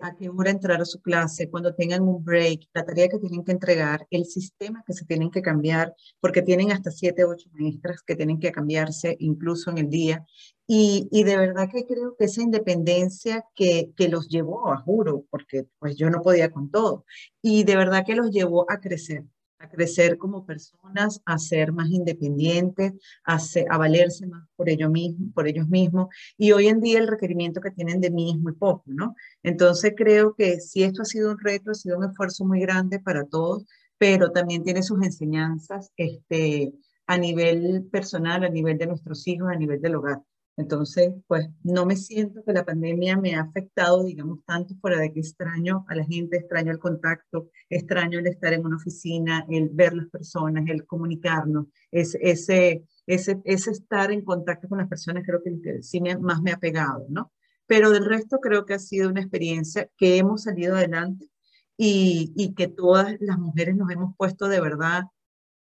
a 0.00 0.14
qué 0.16 0.28
hora 0.28 0.50
entrar 0.50 0.80
a 0.80 0.84
su 0.84 1.00
clase, 1.00 1.50
cuando 1.50 1.74
tengan 1.74 2.02
un 2.02 2.24
break, 2.24 2.68
la 2.72 2.84
tarea 2.84 3.08
que 3.08 3.18
tienen 3.18 3.44
que 3.44 3.52
entregar, 3.52 4.06
el 4.10 4.24
sistema 4.26 4.82
que 4.86 4.92
se 4.92 5.04
tienen 5.04 5.30
que 5.30 5.42
cambiar, 5.42 5.94
porque 6.20 6.42
tienen 6.42 6.72
hasta 6.72 6.90
siete, 6.90 7.24
ocho 7.24 7.48
maestras 7.52 8.02
que 8.02 8.14
tienen 8.14 8.38
que 8.38 8.52
cambiarse 8.52 9.16
incluso 9.18 9.70
en 9.70 9.78
el 9.78 9.88
día. 9.88 10.24
Y, 10.66 11.08
y 11.10 11.24
de 11.24 11.36
verdad 11.36 11.68
que 11.70 11.84
creo 11.84 12.16
que 12.16 12.26
esa 12.26 12.42
independencia 12.42 13.44
que, 13.54 13.92
que 13.96 14.08
los 14.08 14.28
llevó, 14.28 14.72
a 14.72 14.78
juro, 14.78 15.24
porque 15.30 15.66
pues 15.78 15.96
yo 15.96 16.10
no 16.10 16.22
podía 16.22 16.50
con 16.50 16.70
todo, 16.70 17.04
y 17.42 17.64
de 17.64 17.76
verdad 17.76 18.04
que 18.06 18.14
los 18.14 18.30
llevó 18.30 18.70
a 18.70 18.80
crecer 18.80 19.24
a 19.62 19.68
crecer 19.68 20.18
como 20.18 20.44
personas, 20.44 21.22
a 21.24 21.38
ser 21.38 21.72
más 21.72 21.88
independientes, 21.88 22.92
a, 23.24 23.38
a 23.70 23.78
valerse 23.78 24.26
más 24.26 24.46
por, 24.56 24.68
ellos 24.68 24.90
mismos, 24.90 25.32
por 25.34 25.46
ellos 25.46 25.68
mismos. 25.68 26.08
Y 26.36 26.50
hoy 26.52 26.66
en 26.66 26.80
día 26.80 26.98
el 26.98 27.06
requerimiento 27.06 27.60
que 27.60 27.70
tienen 27.70 28.00
de 28.00 28.10
mí 28.10 28.32
es 28.32 28.38
muy 28.38 28.54
poco, 28.54 28.82
¿no? 28.86 29.14
Entonces 29.42 29.94
creo 29.96 30.34
que 30.34 30.60
si 30.60 30.82
esto 30.82 31.02
ha 31.02 31.04
sido 31.04 31.30
un 31.30 31.38
reto, 31.38 31.70
ha 31.70 31.74
sido 31.74 31.96
un 31.96 32.04
esfuerzo 32.04 32.44
muy 32.44 32.60
grande 32.60 32.98
para 32.98 33.24
todos, 33.24 33.64
pero 33.98 34.32
también 34.32 34.64
tiene 34.64 34.82
sus 34.82 35.00
enseñanzas 35.02 35.92
este, 35.96 36.72
a 37.06 37.16
nivel 37.16 37.88
personal, 37.90 38.42
a 38.42 38.48
nivel 38.48 38.78
de 38.78 38.88
nuestros 38.88 39.26
hijos, 39.28 39.48
a 39.48 39.56
nivel 39.56 39.80
del 39.80 39.94
hogar. 39.94 40.20
Entonces, 40.56 41.14
pues 41.26 41.48
no 41.62 41.86
me 41.86 41.96
siento 41.96 42.44
que 42.44 42.52
la 42.52 42.64
pandemia 42.64 43.16
me 43.16 43.34
ha 43.34 43.40
afectado, 43.42 44.04
digamos, 44.04 44.40
tanto 44.44 44.74
fuera 44.80 44.98
de 44.98 45.12
que 45.12 45.20
extraño 45.20 45.86
a 45.88 45.94
la 45.94 46.04
gente, 46.04 46.36
extraño 46.36 46.72
el 46.72 46.78
contacto, 46.78 47.48
extraño 47.70 48.18
el 48.18 48.26
estar 48.26 48.52
en 48.52 48.66
una 48.66 48.76
oficina, 48.76 49.46
el 49.48 49.70
ver 49.70 49.94
las 49.94 50.08
personas, 50.08 50.64
el 50.68 50.84
comunicarnos, 50.86 51.66
es, 51.90 52.16
ese, 52.20 52.84
ese, 53.06 53.40
ese 53.44 53.70
estar 53.70 54.12
en 54.12 54.22
contacto 54.24 54.68
con 54.68 54.78
las 54.78 54.88
personas 54.88 55.24
creo 55.26 55.42
que, 55.42 55.82
sí 55.82 56.00
más 56.20 56.42
me 56.42 56.52
ha 56.52 56.58
pegado, 56.58 57.06
¿no? 57.08 57.32
Pero 57.66 57.90
del 57.90 58.04
resto 58.04 58.38
creo 58.38 58.66
que 58.66 58.74
ha 58.74 58.78
sido 58.78 59.08
una 59.08 59.22
experiencia 59.22 59.88
que 59.96 60.18
hemos 60.18 60.42
salido 60.42 60.76
adelante 60.76 61.30
y, 61.78 62.32
y 62.36 62.54
que 62.54 62.68
todas 62.68 63.16
las 63.20 63.38
mujeres 63.38 63.74
nos 63.76 63.90
hemos 63.90 64.14
puesto 64.18 64.48
de 64.48 64.60
verdad, 64.60 65.04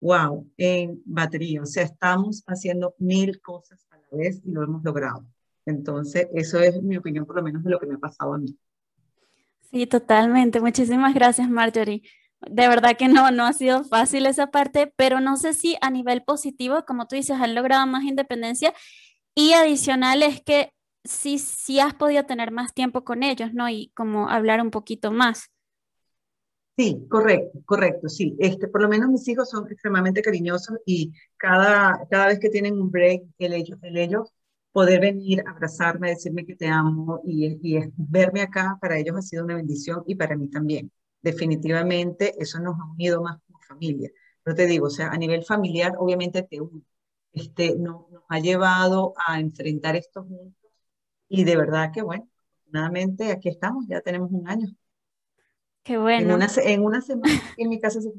wow, 0.01 0.51
en 0.57 1.01
batería. 1.05 1.61
O 1.61 1.65
sea, 1.65 1.83
estamos 1.83 2.43
haciendo 2.47 2.95
mil 2.97 3.39
cosas 3.41 3.85
vez 4.11 4.41
y 4.45 4.51
lo 4.51 4.63
hemos 4.63 4.83
logrado. 4.83 5.25
Entonces, 5.65 6.27
eso 6.33 6.59
es 6.59 6.81
mi 6.81 6.97
opinión, 6.97 7.25
por 7.25 7.35
lo 7.35 7.43
menos, 7.43 7.63
de 7.63 7.69
lo 7.69 7.79
que 7.79 7.85
me 7.85 7.95
ha 7.95 7.99
pasado 7.99 8.33
a 8.33 8.37
mí. 8.37 8.57
Sí, 9.71 9.87
totalmente. 9.87 10.59
Muchísimas 10.59 11.13
gracias, 11.13 11.49
Marjorie. 11.49 12.03
De 12.41 12.67
verdad 12.67 12.97
que 12.97 13.07
no, 13.07 13.29
no 13.31 13.45
ha 13.45 13.53
sido 13.53 13.83
fácil 13.83 14.25
esa 14.25 14.47
parte, 14.47 14.91
pero 14.95 15.19
no 15.19 15.37
sé 15.37 15.53
si 15.53 15.77
a 15.81 15.91
nivel 15.91 16.23
positivo, 16.23 16.83
como 16.85 17.07
tú 17.07 17.15
dices, 17.15 17.37
han 17.39 17.55
logrado 17.55 17.85
más 17.85 18.03
independencia 18.03 18.73
y 19.35 19.53
adicional 19.53 20.23
es 20.23 20.41
que 20.41 20.73
sí, 21.03 21.39
sí 21.39 21.79
has 21.79 21.93
podido 21.93 22.25
tener 22.25 22.51
más 22.51 22.73
tiempo 22.73 23.03
con 23.03 23.23
ellos, 23.23 23.53
¿no? 23.53 23.69
Y 23.69 23.91
como 23.95 24.29
hablar 24.29 24.61
un 24.61 24.71
poquito 24.71 25.11
más. 25.11 25.51
Sí, 26.77 27.05
correcto, 27.09 27.59
correcto, 27.65 28.09
sí. 28.09 28.35
Este, 28.39 28.67
por 28.67 28.81
lo 28.81 28.89
menos 28.89 29.09
mis 29.09 29.27
hijos 29.27 29.49
son 29.49 29.69
extremadamente 29.71 30.21
cariñosos 30.21 30.77
y 30.85 31.11
cada, 31.37 32.07
cada 32.09 32.27
vez 32.27 32.39
que 32.39 32.49
tienen 32.49 32.79
un 32.81 32.89
break, 32.89 33.23
el 33.37 33.53
ellos, 33.53 33.77
el 33.83 33.97
ellos 33.97 34.33
poder 34.71 35.01
venir, 35.01 35.43
abrazarme, 35.47 36.09
decirme 36.09 36.45
que 36.45 36.55
te 36.55 36.67
amo 36.67 37.21
y, 37.25 37.59
y 37.61 37.79
verme 37.97 38.41
acá, 38.41 38.77
para 38.81 38.97
ellos 38.97 39.15
ha 39.17 39.21
sido 39.21 39.43
una 39.43 39.55
bendición 39.55 40.03
y 40.07 40.15
para 40.15 40.35
mí 40.37 40.49
también. 40.49 40.91
Definitivamente 41.21 42.33
eso 42.41 42.59
nos 42.59 42.79
ha 42.79 42.85
unido 42.91 43.21
más 43.21 43.37
como 43.45 43.59
familia. 43.67 44.09
Pero 44.41 44.55
te 44.55 44.65
digo, 44.65 44.87
o 44.87 44.89
sea, 44.89 45.09
a 45.09 45.17
nivel 45.17 45.43
familiar, 45.43 45.93
obviamente 45.99 46.41
te 46.43 46.61
une. 46.61 46.81
Este, 47.33 47.75
nos 47.77 48.05
ha 48.29 48.39
llevado 48.39 49.13
a 49.27 49.39
enfrentar 49.39 49.95
estos 49.97 50.25
juntos 50.25 50.71
y 51.29 51.43
de 51.45 51.57
verdad 51.57 51.91
que, 51.93 52.01
bueno, 52.03 52.27
afortunadamente 52.61 53.31
aquí 53.31 53.49
estamos, 53.49 53.85
ya 53.87 54.01
tenemos 54.01 54.31
un 54.31 54.47
año. 54.49 54.67
Qué 55.83 55.97
bueno. 55.97 56.29
En 56.29 56.35
una, 56.35 56.47
en 56.63 56.83
una 56.83 57.01
semana 57.01 57.41
en 57.57 57.69
mi 57.69 57.79
casa 57.79 58.01
se 58.01 58.09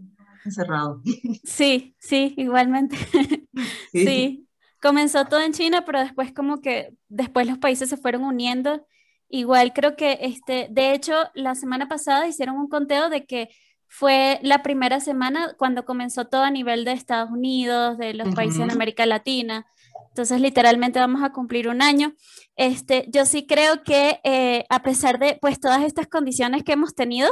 encerrado. 0.45 1.03
Sí, 1.45 1.95
sí, 1.99 2.35
igualmente. 2.37 2.97
Sí. 3.93 4.49
Comenzó 4.81 5.27
todo 5.27 5.41
en 5.41 5.53
China, 5.53 5.85
pero 5.85 6.01
después 6.01 6.33
como 6.33 6.61
que 6.61 6.95
después 7.09 7.47
los 7.47 7.59
países 7.59 7.89
se 7.89 7.97
fueron 7.97 8.25
uniendo. 8.25 8.85
Igual 9.29 9.73
creo 9.73 9.97
que 9.97 10.19
este, 10.23 10.69
de 10.71 10.93
hecho, 10.93 11.15
la 11.35 11.55
semana 11.55 11.89
pasada 11.89 12.27
hicieron 12.27 12.57
un 12.57 12.69
conteo 12.69 13.09
de 13.09 13.25
que 13.25 13.51
fue 13.87 14.41
la 14.43 14.63
primera 14.63 14.99
semana 14.99 15.55
cuando 15.59 15.85
comenzó 15.85 16.25
todo 16.25 16.43
a 16.43 16.51
nivel 16.51 16.85
de 16.85 16.93
Estados 16.93 17.31
Unidos, 17.31 17.99
de 17.99 18.15
los 18.15 18.35
países 18.35 18.61
en 18.61 18.71
América 18.71 19.07
Latina. 19.07 19.67
Entonces, 20.09 20.41
literalmente 20.41 20.99
vamos 20.99 21.23
a 21.23 21.31
cumplir 21.31 21.69
un 21.69 21.83
año. 21.83 22.15
Este, 22.57 23.07
yo 23.09 23.27
sí 23.27 23.47
creo 23.47 23.83
que 23.85 24.21
eh, 24.25 24.65
a 24.71 24.83
pesar 24.83 25.19
de 25.19 25.39
pues 25.41 25.61
todas 25.61 25.83
estas 25.85 26.09
condiciones 26.09 26.65
que 26.65 26.73
hemos 26.73 26.95
tenido, 26.95 27.31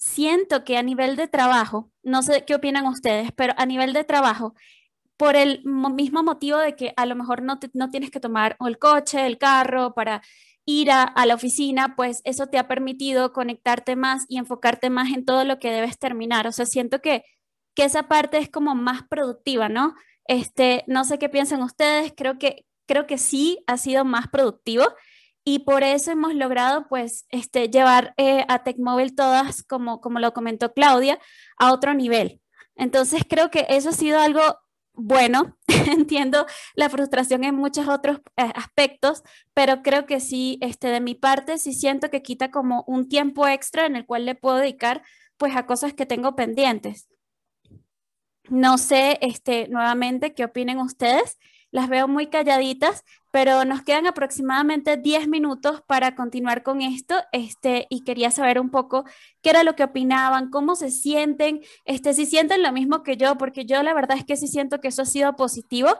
siento 0.00 0.64
que 0.64 0.78
a 0.78 0.82
nivel 0.82 1.14
de 1.14 1.28
trabajo, 1.28 1.92
no 2.02 2.22
sé 2.22 2.44
qué 2.46 2.54
opinan 2.54 2.86
ustedes, 2.86 3.32
pero 3.36 3.52
a 3.58 3.66
nivel 3.66 3.92
de 3.92 4.02
trabajo, 4.02 4.54
por 5.18 5.36
el 5.36 5.62
mismo 5.64 6.22
motivo 6.22 6.56
de 6.56 6.74
que 6.74 6.94
a 6.96 7.04
lo 7.04 7.14
mejor 7.14 7.42
no, 7.42 7.60
no 7.74 7.90
tienes 7.90 8.10
que 8.10 8.20
tomar 8.20 8.56
el 8.66 8.78
coche, 8.78 9.26
el 9.26 9.36
carro 9.36 9.94
para 9.94 10.22
ir 10.64 10.90
a, 10.90 11.12
la 11.26 11.34
oficina, 11.34 11.94
pues 11.96 12.22
eso 12.24 12.46
te 12.46 12.58
ha 12.58 12.66
permitido 12.66 13.34
conectarte 13.34 13.94
más 13.96 14.24
y 14.28 14.38
enfocarte 14.38 14.88
más 14.88 15.10
en 15.10 15.26
todo 15.26 15.44
lo 15.44 15.58
que 15.58 15.70
debes 15.70 15.98
terminar. 15.98 16.46
O 16.46 16.52
sea, 16.52 16.64
siento 16.64 17.02
que, 17.02 17.24
que 17.74 17.84
esa 17.84 18.04
parte 18.08 18.38
es 18.38 18.48
como 18.48 18.74
más 18.74 19.02
productiva, 19.08 19.68
¿no? 19.68 19.94
Este, 20.26 20.84
no 20.86 21.04
sé 21.04 21.18
qué 21.18 21.28
piensan 21.28 21.62
ustedes, 21.62 22.14
creo 22.16 22.38
que, 22.38 22.64
creo 22.86 23.06
que 23.06 23.18
sí 23.18 23.62
ha 23.66 23.76
sido 23.76 24.06
más 24.06 24.28
productivo 24.28 24.84
y 25.44 25.60
por 25.60 25.82
eso 25.82 26.10
hemos 26.10 26.34
logrado 26.34 26.86
pues 26.88 27.26
este, 27.30 27.68
llevar 27.68 28.14
eh, 28.16 28.44
a 28.48 28.62
TechMobile 28.62 29.12
todas, 29.12 29.62
como, 29.62 30.00
como 30.00 30.18
lo 30.18 30.32
comentó 30.32 30.72
Claudia, 30.72 31.18
a 31.58 31.72
otro 31.72 31.94
nivel. 31.94 32.40
Entonces 32.76 33.22
creo 33.28 33.50
que 33.50 33.66
eso 33.68 33.90
ha 33.90 33.92
sido 33.92 34.20
algo 34.20 34.42
bueno, 34.92 35.56
entiendo 35.68 36.46
la 36.74 36.88
frustración 36.88 37.44
en 37.44 37.54
muchos 37.54 37.88
otros 37.88 38.18
eh, 38.36 38.52
aspectos, 38.54 39.22
pero 39.54 39.82
creo 39.82 40.06
que 40.06 40.20
sí, 40.20 40.58
este, 40.60 40.88
de 40.88 41.00
mi 41.00 41.14
parte, 41.14 41.58
sí 41.58 41.72
siento 41.72 42.10
que 42.10 42.22
quita 42.22 42.50
como 42.50 42.84
un 42.86 43.08
tiempo 43.08 43.48
extra 43.48 43.86
en 43.86 43.96
el 43.96 44.06
cual 44.06 44.26
le 44.26 44.34
puedo 44.34 44.56
dedicar 44.56 45.02
pues 45.36 45.56
a 45.56 45.66
cosas 45.66 45.94
que 45.94 46.06
tengo 46.06 46.36
pendientes. 46.36 47.08
No 48.48 48.78
sé, 48.78 49.18
este, 49.22 49.68
nuevamente, 49.68 50.34
qué 50.34 50.44
opinen 50.44 50.78
ustedes. 50.80 51.38
Las 51.70 51.88
veo 51.88 52.08
muy 52.08 52.26
calladitas, 52.26 53.04
pero 53.30 53.64
nos 53.64 53.82
quedan 53.82 54.06
aproximadamente 54.06 54.96
10 54.96 55.28
minutos 55.28 55.82
para 55.86 56.14
continuar 56.14 56.62
con 56.62 56.82
esto, 56.82 57.14
este, 57.32 57.86
y 57.90 58.02
quería 58.02 58.30
saber 58.30 58.58
un 58.58 58.70
poco 58.70 59.04
qué 59.40 59.50
era 59.50 59.62
lo 59.62 59.76
que 59.76 59.84
opinaban, 59.84 60.50
cómo 60.50 60.74
se 60.74 60.90
sienten, 60.90 61.60
este, 61.84 62.12
si 62.12 62.26
sienten 62.26 62.62
lo 62.62 62.72
mismo 62.72 63.02
que 63.02 63.16
yo, 63.16 63.38
porque 63.38 63.66
yo 63.66 63.82
la 63.82 63.94
verdad 63.94 64.16
es 64.16 64.24
que 64.24 64.36
sí 64.36 64.48
siento 64.48 64.80
que 64.80 64.88
eso 64.88 65.02
ha 65.02 65.06
sido 65.06 65.36
positivo 65.36 65.90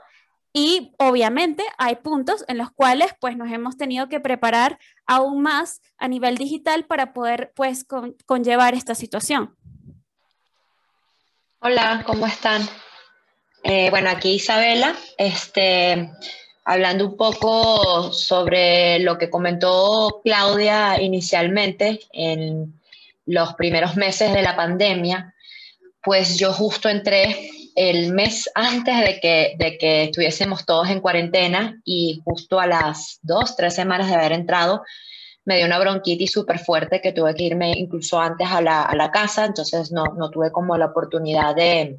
y 0.53 0.93
obviamente 0.99 1.65
hay 1.79 1.97
puntos 1.97 2.45
en 2.49 2.59
los 2.59 2.73
cuales 2.73 3.15
pues 3.21 3.37
nos 3.37 3.53
hemos 3.53 3.77
tenido 3.77 4.09
que 4.09 4.19
preparar 4.19 4.79
aún 5.07 5.43
más 5.43 5.81
a 5.97 6.09
nivel 6.09 6.37
digital 6.37 6.85
para 6.87 7.13
poder 7.13 7.53
pues 7.55 7.87
conllevar 8.27 8.75
esta 8.75 8.95
situación. 8.95 9.57
Hola, 11.61 12.03
¿cómo 12.05 12.27
están? 12.27 12.63
Eh, 13.63 13.91
bueno, 13.91 14.11
aquí 14.11 14.35
Isabela, 14.35 14.97
este, 15.19 16.11
hablando 16.65 17.07
un 17.07 17.17
poco 17.17 18.13
sobre 18.13 18.99
lo 19.01 19.19
que 19.19 19.29
comentó 19.29 20.21
Claudia 20.25 21.01
inicialmente 21.01 22.01
en 22.13 22.81
los 23.27 23.55
primeros 23.55 23.97
meses 23.97 24.33
de 24.33 24.43
la 24.43 24.57
pandemia, 24.57 25.35
pues 26.03 26.39
yo 26.39 26.53
justo 26.53 26.89
entré 26.89 27.51
el 27.77 28.13
mes 28.13 28.51
antes 28.55 28.99
de 29.01 29.21
que, 29.21 29.55
de 29.59 29.79
que 29.79 30.05
estuviésemos 30.05 30.65
todos 30.65 30.89
en 30.89 31.01
cuarentena 31.01 31.81
y 31.85 32.21
justo 32.25 32.59
a 32.59 32.67
las 32.67 33.19
dos, 33.23 33.57
tres 33.57 33.75
semanas 33.75 34.09
de 34.09 34.15
haber 34.15 34.33
entrado, 34.33 34.83
me 35.45 35.57
dio 35.57 35.67
una 35.67 35.79
bronquitis 35.79 36.33
súper 36.33 36.59
fuerte 36.59 37.01
que 37.01 37.13
tuve 37.13 37.35
que 37.35 37.45
irme 37.45 37.73
incluso 37.73 38.21
antes 38.21 38.49
a 38.51 38.61
la, 38.61 38.83
a 38.83 38.97
la 38.97 39.11
casa, 39.11 39.45
entonces 39.45 39.93
no, 39.93 40.05
no 40.17 40.31
tuve 40.31 40.51
como 40.51 40.77
la 40.77 40.87
oportunidad 40.87 41.55
de, 41.55 41.99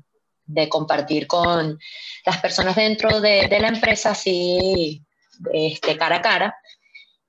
de 0.54 0.70
compartir 0.70 1.28
con 1.28 1.80
las 2.26 2.38
personas 2.40 2.76
dentro 2.76 3.22
de, 3.22 3.48
la 3.60 3.68
empresa 3.68 4.12
así 4.12 5.04
este, 5.54 5.98
cara 5.98 6.18
a 6.18 6.22
cara. 6.22 6.56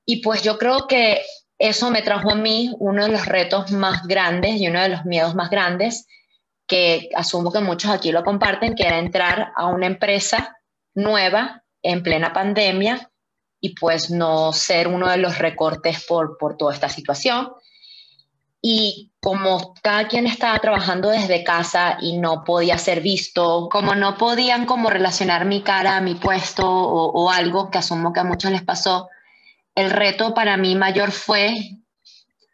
Y 0.04 0.22
pues 0.22 0.42
yo 0.42 0.58
creo 0.58 0.86
que 0.86 1.22
eso 1.58 1.90
me 1.90 2.02
trajo 2.02 2.30
a 2.30 2.34
mí 2.34 2.74
uno 2.78 3.04
de 3.04 3.12
los 3.12 3.26
retos 3.26 3.70
más 3.70 4.06
grandes 4.06 4.60
y 4.60 4.68
uno 4.68 4.82
de 4.82 4.88
los 4.88 5.04
miedos 5.04 5.34
más 5.34 5.50
grandes 5.50 6.06
que 6.66 7.10
asumo 7.14 7.52
que 7.52 7.60
muchos 7.60 7.90
aquí 7.90 8.12
lo 8.12 8.24
comparten, 8.24 8.74
que 8.74 8.86
era 8.86 8.98
entrar 8.98 9.52
a 9.56 9.66
una 9.66 9.86
empresa 9.86 10.56
nueva 10.94 11.62
en 11.82 12.02
plena 12.02 12.32
pandemia 12.32 13.10
y 13.60 13.74
pues 13.74 14.10
no 14.10 14.52
ser 14.52 14.88
uno 14.88 15.08
de 15.08 15.18
los 15.18 15.38
recortes 15.38 16.04
por, 16.04 16.36
por 16.38 16.56
toda 16.56 16.74
esta 16.74 16.88
situación 16.88 17.52
y 18.62 19.12
como 19.20 19.74
cada 19.82 20.06
quien 20.06 20.26
estaba 20.26 20.58
trabajando 20.60 21.08
desde 21.08 21.42
casa 21.42 21.98
y 22.00 22.18
no 22.18 22.44
podía 22.44 22.78
ser 22.78 23.00
visto, 23.00 23.68
como 23.70 23.96
no 23.96 24.16
podían 24.16 24.66
como 24.66 24.88
relacionar 24.88 25.44
mi 25.44 25.62
cara 25.62 25.96
a 25.96 26.00
mi 26.00 26.14
puesto 26.14 26.64
o, 26.64 27.28
algo 27.30 27.70
que 27.70 27.78
asumo 27.78 28.12
que 28.12 28.20
a 28.20 28.24
muchos 28.24 28.52
les 28.52 28.62
pasó, 28.62 29.08
el 29.74 29.90
reto 29.90 30.32
para 30.32 30.56
mí 30.56 30.76
mayor 30.76 31.10
fue 31.10 31.80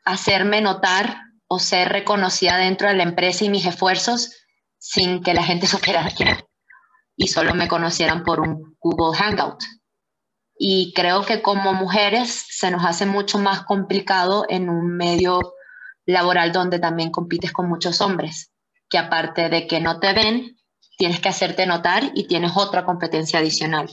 hacerme 0.04 0.62
notar 0.62 1.18
o 1.46 1.58
ser 1.58 1.90
reconocida 1.90 2.56
dentro 2.56 2.88
de 2.88 2.94
la 2.94 3.02
empresa 3.02 3.44
y 3.44 3.50
mis 3.50 3.66
esfuerzos 3.66 4.30
sin 4.78 5.22
que 5.22 5.34
la 5.34 5.42
gente 5.42 5.66
supiera 5.68 6.10
quién 6.16 6.38
y 7.18 7.26
solo 7.26 7.54
me 7.54 7.68
conocieran 7.68 8.22
por 8.22 8.40
un 8.40 8.76
Google 8.80 9.18
Hangout. 9.18 9.60
Y 10.56 10.92
creo 10.94 11.24
que 11.24 11.42
como 11.42 11.74
mujeres 11.74 12.46
se 12.48 12.70
nos 12.70 12.84
hace 12.84 13.06
mucho 13.06 13.38
más 13.38 13.64
complicado 13.64 14.46
en 14.48 14.68
un 14.68 14.96
medio 14.96 15.40
laboral 16.08 16.52
donde 16.52 16.78
también 16.78 17.10
compites 17.10 17.52
con 17.52 17.68
muchos 17.68 18.00
hombres, 18.00 18.50
que 18.88 18.96
aparte 18.96 19.50
de 19.50 19.66
que 19.66 19.78
no 19.78 20.00
te 20.00 20.14
ven, 20.14 20.56
tienes 20.96 21.20
que 21.20 21.28
hacerte 21.28 21.66
notar 21.66 22.10
y 22.14 22.26
tienes 22.26 22.52
otra 22.56 22.84
competencia 22.84 23.38
adicional. 23.38 23.88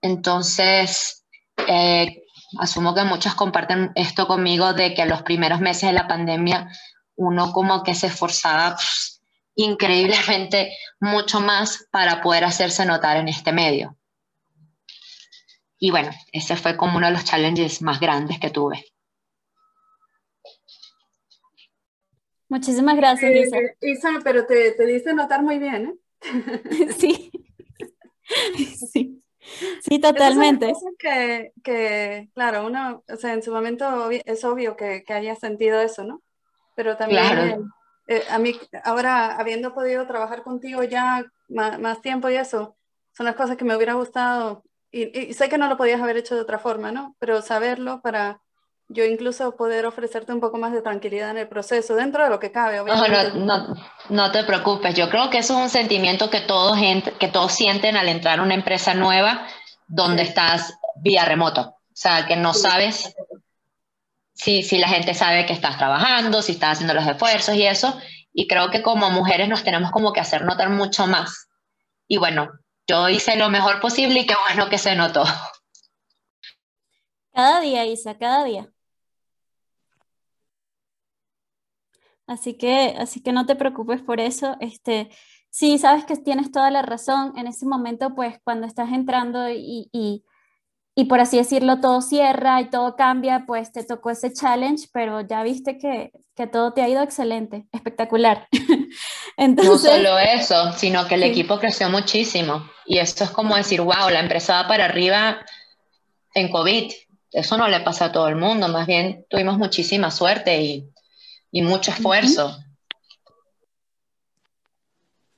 Entonces, 0.00 1.24
eh, 1.66 2.22
asumo 2.60 2.94
que 2.94 3.02
muchos 3.02 3.34
comparten 3.34 3.90
esto 3.96 4.28
conmigo 4.28 4.74
de 4.74 4.94
que 4.94 5.06
los 5.06 5.22
primeros 5.22 5.60
meses 5.60 5.88
de 5.88 5.94
la 5.94 6.06
pandemia 6.06 6.68
uno 7.16 7.52
como 7.52 7.82
que 7.82 7.94
se 7.94 8.08
esforzaba 8.08 8.74
pues, 8.74 9.20
increíblemente 9.56 10.76
mucho 11.00 11.40
más 11.40 11.86
para 11.90 12.22
poder 12.22 12.44
hacerse 12.44 12.86
notar 12.86 13.16
en 13.16 13.28
este 13.28 13.52
medio. 13.52 13.96
y 15.78 15.90
bueno, 15.90 16.12
ese 16.32 16.56
fue 16.56 16.76
como 16.76 16.96
uno 16.96 17.08
de 17.08 17.12
los 17.12 17.24
challenges 17.24 17.82
más 17.82 18.00
grandes 18.00 18.38
que 18.38 18.50
tuve. 18.50 18.93
Muchísimas 22.48 22.96
gracias, 22.96 23.32
Isa. 23.32 23.56
Isa, 23.80 24.08
pero 24.22 24.46
te, 24.46 24.72
te 24.72 24.86
diste 24.86 25.14
notar 25.14 25.42
muy 25.42 25.58
bien, 25.58 25.86
¿eh? 25.86 25.94
sí. 26.98 27.30
sí. 28.92 29.20
Sí, 29.82 29.98
totalmente. 29.98 30.70
Es 30.70 30.78
que, 30.98 31.52
que, 31.62 32.30
claro, 32.34 32.66
uno, 32.66 33.04
o 33.06 33.16
sea, 33.16 33.34
en 33.34 33.42
su 33.42 33.52
momento 33.52 34.10
es 34.10 34.44
obvio 34.44 34.76
que, 34.76 35.04
que 35.04 35.12
haya 35.12 35.36
sentido 35.36 35.80
eso, 35.80 36.02
¿no? 36.04 36.22
Pero 36.74 36.96
también 36.96 37.70
eh, 38.06 38.22
a 38.30 38.38
mí, 38.38 38.58
ahora 38.84 39.36
habiendo 39.36 39.74
podido 39.74 40.06
trabajar 40.06 40.42
contigo 40.42 40.82
ya 40.82 41.24
más, 41.48 41.78
más, 41.78 42.00
tiempo 42.00 42.30
y 42.30 42.36
eso, 42.36 42.76
son 43.12 43.26
las 43.26 43.36
cosas 43.36 43.56
que 43.56 43.64
me 43.64 43.76
hubiera 43.76 43.94
gustado, 43.94 44.64
y, 44.90 45.18
y, 45.18 45.34
sé 45.34 45.48
que 45.48 45.58
no 45.58 45.68
lo 45.68 45.76
podías 45.76 46.00
haber 46.00 46.16
hecho 46.16 46.34
de 46.34 46.40
otra 46.40 46.58
forma, 46.58 46.92
¿no? 46.92 47.16
Pero 47.18 47.42
saberlo 47.42 48.00
para 48.00 48.40
yo 48.88 49.04
incluso 49.04 49.56
poder 49.56 49.86
ofrecerte 49.86 50.32
un 50.32 50.40
poco 50.40 50.58
más 50.58 50.72
de 50.72 50.82
tranquilidad 50.82 51.30
en 51.30 51.38
el 51.38 51.48
proceso, 51.48 51.94
dentro 51.94 52.22
de 52.24 52.30
lo 52.30 52.38
que 52.38 52.52
cabe. 52.52 52.80
Obviamente. 52.80 53.38
No, 53.38 53.44
no, 53.44 53.74
no, 54.10 54.32
te 54.32 54.44
preocupes, 54.44 54.94
yo 54.94 55.08
creo 55.08 55.30
que 55.30 55.38
eso 55.38 55.54
es 55.54 55.60
un 55.60 55.70
sentimiento 55.70 56.30
que 56.30 56.40
todos, 56.40 56.76
que 57.18 57.28
todos 57.28 57.52
sienten 57.52 57.96
al 57.96 58.08
entrar 58.08 58.38
a 58.38 58.42
una 58.42 58.54
empresa 58.54 58.94
nueva 58.94 59.46
donde 59.86 60.22
estás 60.22 60.74
vía 60.96 61.24
remoto, 61.24 61.60
o 61.62 61.76
sea, 61.92 62.26
que 62.26 62.36
no 62.36 62.54
sabes 62.54 63.14
si, 64.34 64.62
si 64.62 64.78
la 64.78 64.88
gente 64.88 65.14
sabe 65.14 65.46
que 65.46 65.52
estás 65.52 65.78
trabajando, 65.78 66.42
si 66.42 66.52
estás 66.52 66.72
haciendo 66.72 66.94
los 66.94 67.06
esfuerzos 67.06 67.54
y 67.54 67.66
eso, 67.66 67.98
y 68.32 68.48
creo 68.48 68.70
que 68.70 68.82
como 68.82 69.10
mujeres 69.10 69.48
nos 69.48 69.62
tenemos 69.62 69.90
como 69.90 70.12
que 70.12 70.20
hacer 70.20 70.44
notar 70.44 70.68
mucho 70.70 71.06
más. 71.06 71.48
Y 72.08 72.18
bueno, 72.18 72.50
yo 72.86 73.08
hice 73.08 73.36
lo 73.36 73.48
mejor 73.48 73.80
posible 73.80 74.20
y 74.20 74.26
qué 74.26 74.34
bueno 74.48 74.68
que 74.68 74.78
se 74.78 74.94
notó. 74.94 75.24
Cada 77.32 77.60
día, 77.60 77.86
Isa, 77.86 78.16
cada 78.18 78.44
día. 78.44 78.73
Así 82.26 82.54
que, 82.54 82.94
así 82.98 83.22
que 83.22 83.32
no 83.32 83.46
te 83.46 83.56
preocupes 83.56 84.02
por 84.02 84.20
eso. 84.20 84.56
Este, 84.60 85.10
sí, 85.50 85.78
sabes 85.78 86.04
que 86.04 86.16
tienes 86.16 86.50
toda 86.50 86.70
la 86.70 86.82
razón. 86.82 87.32
En 87.36 87.46
ese 87.46 87.66
momento, 87.66 88.14
pues 88.14 88.38
cuando 88.44 88.66
estás 88.66 88.92
entrando 88.92 89.50
y, 89.50 89.88
y, 89.92 90.24
y, 90.94 91.04
por 91.04 91.20
así 91.20 91.36
decirlo, 91.36 91.80
todo 91.80 92.00
cierra 92.00 92.60
y 92.60 92.70
todo 92.70 92.96
cambia, 92.96 93.44
pues 93.46 93.72
te 93.72 93.84
tocó 93.84 94.10
ese 94.10 94.32
challenge, 94.32 94.88
pero 94.92 95.20
ya 95.20 95.42
viste 95.42 95.76
que, 95.76 96.12
que 96.34 96.46
todo 96.46 96.72
te 96.72 96.82
ha 96.82 96.88
ido 96.88 97.02
excelente, 97.02 97.66
espectacular. 97.72 98.48
Entonces, 99.36 99.84
no 99.84 99.96
solo 99.96 100.18
eso, 100.18 100.72
sino 100.72 101.06
que 101.06 101.16
el 101.16 101.24
equipo 101.24 101.58
creció 101.58 101.90
muchísimo. 101.90 102.68
Y 102.86 102.98
esto 102.98 103.24
es 103.24 103.30
como 103.30 103.56
decir, 103.56 103.80
wow, 103.80 104.08
la 104.10 104.20
empresa 104.20 104.62
va 104.62 104.68
para 104.68 104.86
arriba 104.86 105.44
en 106.34 106.50
COVID. 106.50 106.92
Eso 107.32 107.58
no 107.58 107.68
le 107.68 107.80
pasa 107.80 108.06
a 108.06 108.12
todo 108.12 108.28
el 108.28 108.36
mundo, 108.36 108.68
más 108.68 108.86
bien 108.86 109.26
tuvimos 109.28 109.58
muchísima 109.58 110.12
suerte 110.12 110.62
y 110.62 110.93
y 111.54 111.62
mucho 111.62 111.92
esfuerzo. 111.92 112.58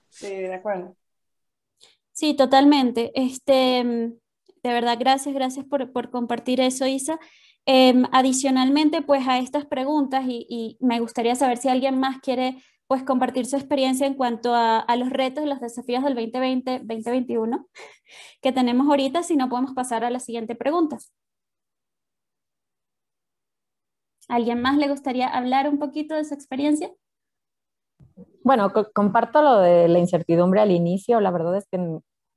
Sí, 0.08 0.28
de 0.28 0.54
acuerdo. 0.54 0.96
Sí, 2.12 2.32
totalmente. 2.32 3.12
Este, 3.14 3.84
de 3.84 4.72
verdad, 4.72 4.96
gracias, 4.98 5.34
gracias 5.34 5.66
por, 5.66 5.92
por 5.92 6.10
compartir 6.10 6.62
eso, 6.62 6.86
Isa. 6.86 7.20
Em, 7.66 8.04
adicionalmente, 8.12 9.02
pues 9.02 9.28
a 9.28 9.38
estas 9.38 9.66
preguntas, 9.66 10.24
y, 10.26 10.46
y, 10.48 10.78
me 10.80 11.00
gustaría 11.00 11.34
saber 11.34 11.58
si 11.58 11.68
alguien 11.68 12.00
más 12.00 12.18
quiere 12.20 12.62
pues 12.86 13.02
compartir 13.02 13.44
su 13.44 13.56
experiencia 13.56 14.06
en 14.06 14.14
cuanto 14.14 14.54
a, 14.54 14.78
a 14.78 14.96
los 14.96 15.10
retos 15.10 15.44
y 15.44 15.48
los 15.48 15.60
desafíos 15.60 16.02
del 16.02 16.16
2020-2021 16.16 17.66
que 18.40 18.52
tenemos 18.52 18.88
ahorita, 18.88 19.22
si 19.22 19.36
no 19.36 19.50
podemos 19.50 19.74
pasar 19.74 20.02
a 20.02 20.10
la 20.10 20.20
siguiente 20.20 20.54
pregunta. 20.54 20.96
¿Alguien 24.28 24.60
más 24.60 24.76
le 24.76 24.88
gustaría 24.88 25.28
hablar 25.28 25.68
un 25.68 25.78
poquito 25.78 26.14
de 26.14 26.24
su 26.24 26.34
experiencia? 26.34 26.90
Bueno, 28.42 28.72
comparto 28.94 29.42
lo 29.42 29.58
de 29.58 29.88
la 29.88 29.98
incertidumbre 29.98 30.60
al 30.60 30.70
inicio. 30.70 31.20
La 31.20 31.30
verdad 31.30 31.56
es 31.56 31.66
que 31.68 31.78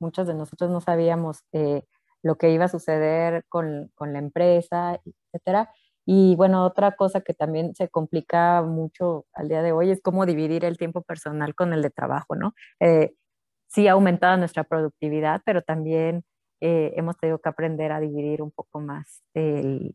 muchos 0.00 0.26
de 0.26 0.34
nosotros 0.34 0.70
no 0.70 0.80
sabíamos 0.80 1.44
eh, 1.52 1.84
lo 2.22 2.36
que 2.36 2.50
iba 2.50 2.64
a 2.64 2.68
suceder 2.68 3.44
con, 3.48 3.90
con, 3.94 4.12
la 4.12 4.18
empresa, 4.18 5.00
etcétera. 5.04 5.70
Y 6.06 6.34
bueno, 6.36 6.64
otra 6.64 6.96
cosa 6.96 7.20
que 7.20 7.34
también 7.34 7.74
se 7.74 7.88
complica 7.88 8.62
mucho 8.62 9.26
al 9.32 9.48
día 9.48 9.62
de 9.62 9.72
hoy 9.72 9.90
es 9.90 10.00
cómo 10.02 10.26
dividir 10.26 10.64
el 10.64 10.78
tiempo 10.78 11.02
personal 11.02 11.54
con 11.54 11.72
el 11.72 11.82
de 11.82 11.90
trabajo, 11.90 12.34
¿no? 12.34 12.54
Eh, 12.80 13.14
sí 13.68 13.86
ha 13.86 13.92
aumentado 13.92 14.36
nuestra 14.36 14.64
productividad, 14.64 15.42
pero 15.44 15.62
también 15.62 16.24
eh, 16.60 16.92
hemos 16.96 17.16
tenido 17.16 17.40
que 17.40 17.48
aprender 17.48 17.90
a 17.90 18.00
dividir 18.00 18.42
un 18.42 18.50
poco 18.50 18.80
más 18.80 19.22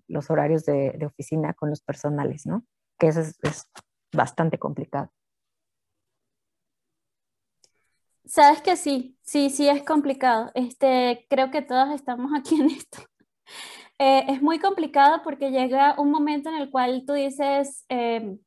los 0.08 0.30
horarios 0.32 0.66
de, 0.66 1.06
oficina 1.06 1.54
con 1.54 1.70
los 1.70 1.82
personales, 1.82 2.46
¿no? 2.46 2.66
Que 2.98 3.08
eso 3.08 3.22
es, 3.22 3.38
bastante 4.14 4.58
complicado. 4.58 5.12
Sabes 8.24 8.62
que 8.62 8.78
sí, 8.78 9.18
sí, 9.22 9.50
sí 9.50 9.68
es 9.68 9.84
complicado. 9.84 10.52
Este, 10.56 11.28
creo 11.30 11.52
que 11.52 11.62
todos 11.62 11.94
estamos 11.94 12.32
aquí 12.38 12.60
en 12.60 12.68
esto. 12.68 13.00
Eh, 13.98 14.26
es 14.28 14.42
muy 14.42 14.60
complicado 14.60 15.22
porque 15.24 15.52
llega 15.52 15.96
un 15.98 16.12
momento 16.12 16.50
en 16.50 16.58
el 16.58 16.70
cual 16.70 17.06
tú 17.08 17.14
dices, 17.14 17.86
eh, 17.88 18.38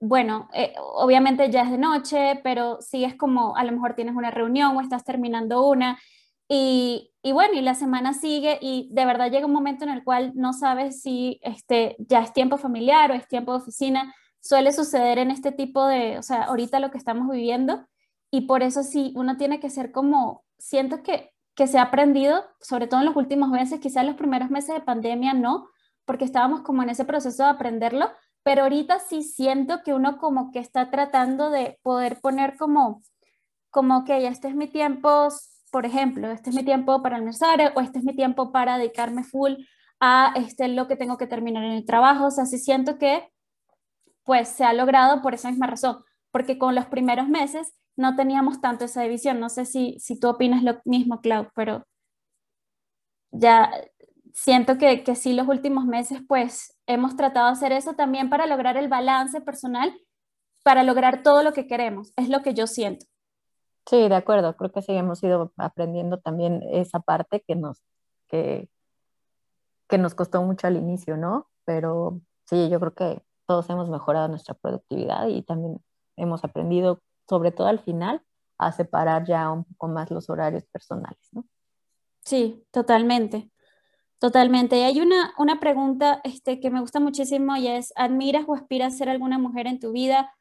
bueno, 0.00 0.50
obviamente 0.98 1.50
ya 1.50 1.62
es 1.62 1.70
de 1.70 1.78
noche, 1.78 2.40
pero 2.44 2.82
sí 2.82 3.02
es 3.02 3.14
como 3.14 3.56
a 3.56 3.64
lo 3.64 3.72
mejor 3.72 3.94
tienes 3.94 4.14
una 4.14 4.30
reunión 4.30 4.76
o 4.76 4.82
estás 4.82 5.02
terminando 5.02 5.66
una 5.66 5.98
y, 6.48 7.12
y, 7.22 7.32
bueno, 7.32 7.54
y 7.54 7.60
la 7.60 7.74
semana 7.74 8.12
sigue 8.14 8.58
y 8.60 8.88
de 8.92 9.04
verdad 9.04 9.30
llega 9.30 9.46
un 9.46 9.52
momento 9.52 9.84
en 9.84 9.90
el 9.90 10.04
cual 10.04 10.32
no 10.34 10.52
sabes 10.52 11.02
si 11.02 11.40
este, 11.42 11.96
ya 11.98 12.20
es 12.20 12.32
tiempo 12.32 12.56
familiar 12.56 13.10
o 13.10 13.14
es 13.14 13.26
tiempo 13.26 13.52
de 13.52 13.58
oficina. 13.58 14.14
Suele 14.40 14.72
suceder 14.72 15.18
en 15.18 15.30
este 15.30 15.50
tipo 15.50 15.86
de, 15.86 16.18
o 16.18 16.22
sea, 16.22 16.44
ahorita 16.44 16.78
lo 16.78 16.90
que 16.90 16.98
estamos 16.98 17.28
viviendo 17.28 17.86
y 18.30 18.42
por 18.42 18.62
eso 18.62 18.82
sí, 18.82 19.12
uno 19.16 19.36
tiene 19.36 19.60
que 19.60 19.70
ser 19.70 19.92
como, 19.92 20.44
siento 20.58 21.02
que, 21.02 21.32
que 21.54 21.66
se 21.66 21.78
ha 21.78 21.82
aprendido, 21.82 22.44
sobre 22.60 22.86
todo 22.86 23.00
en 23.00 23.06
los 23.06 23.16
últimos 23.16 23.48
meses, 23.48 23.80
quizás 23.80 24.04
los 24.04 24.16
primeros 24.16 24.50
meses 24.50 24.74
de 24.74 24.80
pandemia 24.82 25.32
no, 25.32 25.68
porque 26.04 26.24
estábamos 26.24 26.62
como 26.62 26.82
en 26.82 26.90
ese 26.90 27.04
proceso 27.04 27.44
de 27.44 27.50
aprenderlo, 27.50 28.10
pero 28.42 28.62
ahorita 28.62 29.00
sí 29.00 29.22
siento 29.22 29.82
que 29.82 29.94
uno 29.94 30.18
como 30.18 30.52
que 30.52 30.60
está 30.60 30.90
tratando 30.90 31.50
de 31.50 31.78
poder 31.82 32.20
poner 32.20 32.56
como, 32.56 33.02
como 33.70 34.04
que 34.04 34.20
ya 34.22 34.28
este 34.28 34.48
es 34.48 34.54
mi 34.54 34.68
tiempo 34.68 35.28
por 35.70 35.86
ejemplo, 35.86 36.30
este 36.30 36.50
es 36.50 36.56
mi 36.56 36.64
tiempo 36.64 37.02
para 37.02 37.16
almorzar 37.16 37.72
o 37.74 37.80
este 37.80 37.98
es 37.98 38.04
mi 38.04 38.14
tiempo 38.14 38.52
para 38.52 38.78
dedicarme 38.78 39.24
full 39.24 39.54
a 40.00 40.32
este, 40.36 40.68
lo 40.68 40.88
que 40.88 40.96
tengo 40.96 41.16
que 41.18 41.26
terminar 41.26 41.64
en 41.64 41.72
el 41.72 41.84
trabajo. 41.84 42.26
O 42.26 42.30
sea, 42.30 42.46
sí 42.46 42.58
siento 42.58 42.98
que 42.98 43.28
pues 44.24 44.48
se 44.48 44.64
ha 44.64 44.72
logrado 44.72 45.22
por 45.22 45.34
esa 45.34 45.50
misma 45.50 45.66
razón, 45.66 46.02
porque 46.32 46.58
con 46.58 46.74
los 46.74 46.86
primeros 46.86 47.28
meses 47.28 47.74
no 47.96 48.16
teníamos 48.16 48.60
tanto 48.60 48.84
esa 48.84 49.02
división. 49.02 49.40
No 49.40 49.48
sé 49.48 49.64
si, 49.64 49.98
si 50.00 50.18
tú 50.18 50.28
opinas 50.28 50.62
lo 50.62 50.80
mismo, 50.84 51.20
Clau, 51.20 51.48
pero 51.54 51.86
ya 53.30 53.70
siento 54.34 54.78
que, 54.78 55.04
que 55.04 55.14
sí 55.16 55.32
los 55.32 55.48
últimos 55.48 55.86
meses 55.86 56.20
pues 56.28 56.76
hemos 56.86 57.16
tratado 57.16 57.46
de 57.46 57.52
hacer 57.52 57.72
eso 57.72 57.94
también 57.94 58.28
para 58.30 58.46
lograr 58.46 58.76
el 58.76 58.88
balance 58.88 59.40
personal, 59.40 59.94
para 60.62 60.82
lograr 60.82 61.22
todo 61.22 61.42
lo 61.42 61.52
que 61.52 61.66
queremos. 61.66 62.12
Es 62.16 62.28
lo 62.28 62.42
que 62.42 62.54
yo 62.54 62.66
siento. 62.66 63.06
Sí, 63.88 64.08
de 64.08 64.14
acuerdo. 64.14 64.56
Creo 64.56 64.72
que 64.72 64.82
sí 64.82 64.92
hemos 64.92 65.22
ido 65.22 65.52
aprendiendo 65.56 66.18
también 66.18 66.62
esa 66.72 67.00
parte 67.00 67.42
que 67.46 67.54
nos, 67.54 67.82
que, 68.28 68.68
que 69.88 69.98
nos 69.98 70.14
costó 70.14 70.42
mucho 70.42 70.66
al 70.66 70.76
inicio, 70.76 71.16
¿no? 71.16 71.48
Pero 71.64 72.20
sí, 72.46 72.68
yo 72.68 72.80
creo 72.80 72.94
que 72.94 73.22
todos 73.46 73.70
hemos 73.70 73.88
mejorado 73.88 74.28
nuestra 74.28 74.54
productividad 74.54 75.28
y 75.28 75.42
también 75.42 75.80
hemos 76.16 76.44
aprendido, 76.44 77.00
sobre 77.28 77.52
todo 77.52 77.68
al 77.68 77.78
final, 77.78 78.22
a 78.58 78.72
separar 78.72 79.24
ya 79.24 79.50
un 79.50 79.64
poco 79.64 79.88
más 79.88 80.10
los 80.10 80.28
horarios 80.30 80.64
personales, 80.66 81.28
¿no? 81.32 81.44
Sí, 82.24 82.66
totalmente. 82.72 83.52
Totalmente. 84.18 84.78
Y 84.78 84.82
hay 84.82 85.00
una, 85.00 85.34
una 85.38 85.60
pregunta 85.60 86.20
este, 86.24 86.58
que 86.58 86.70
me 86.70 86.80
gusta 86.80 87.00
muchísimo 87.00 87.56
y 87.56 87.68
es, 87.68 87.92
¿admiras 87.96 88.44
o 88.48 88.54
aspiras 88.54 88.94
a 88.94 88.96
ser 88.96 89.08
alguna 89.10 89.38
mujer 89.38 89.66
en 89.66 89.78
tu 89.78 89.92
vida? 89.92 90.34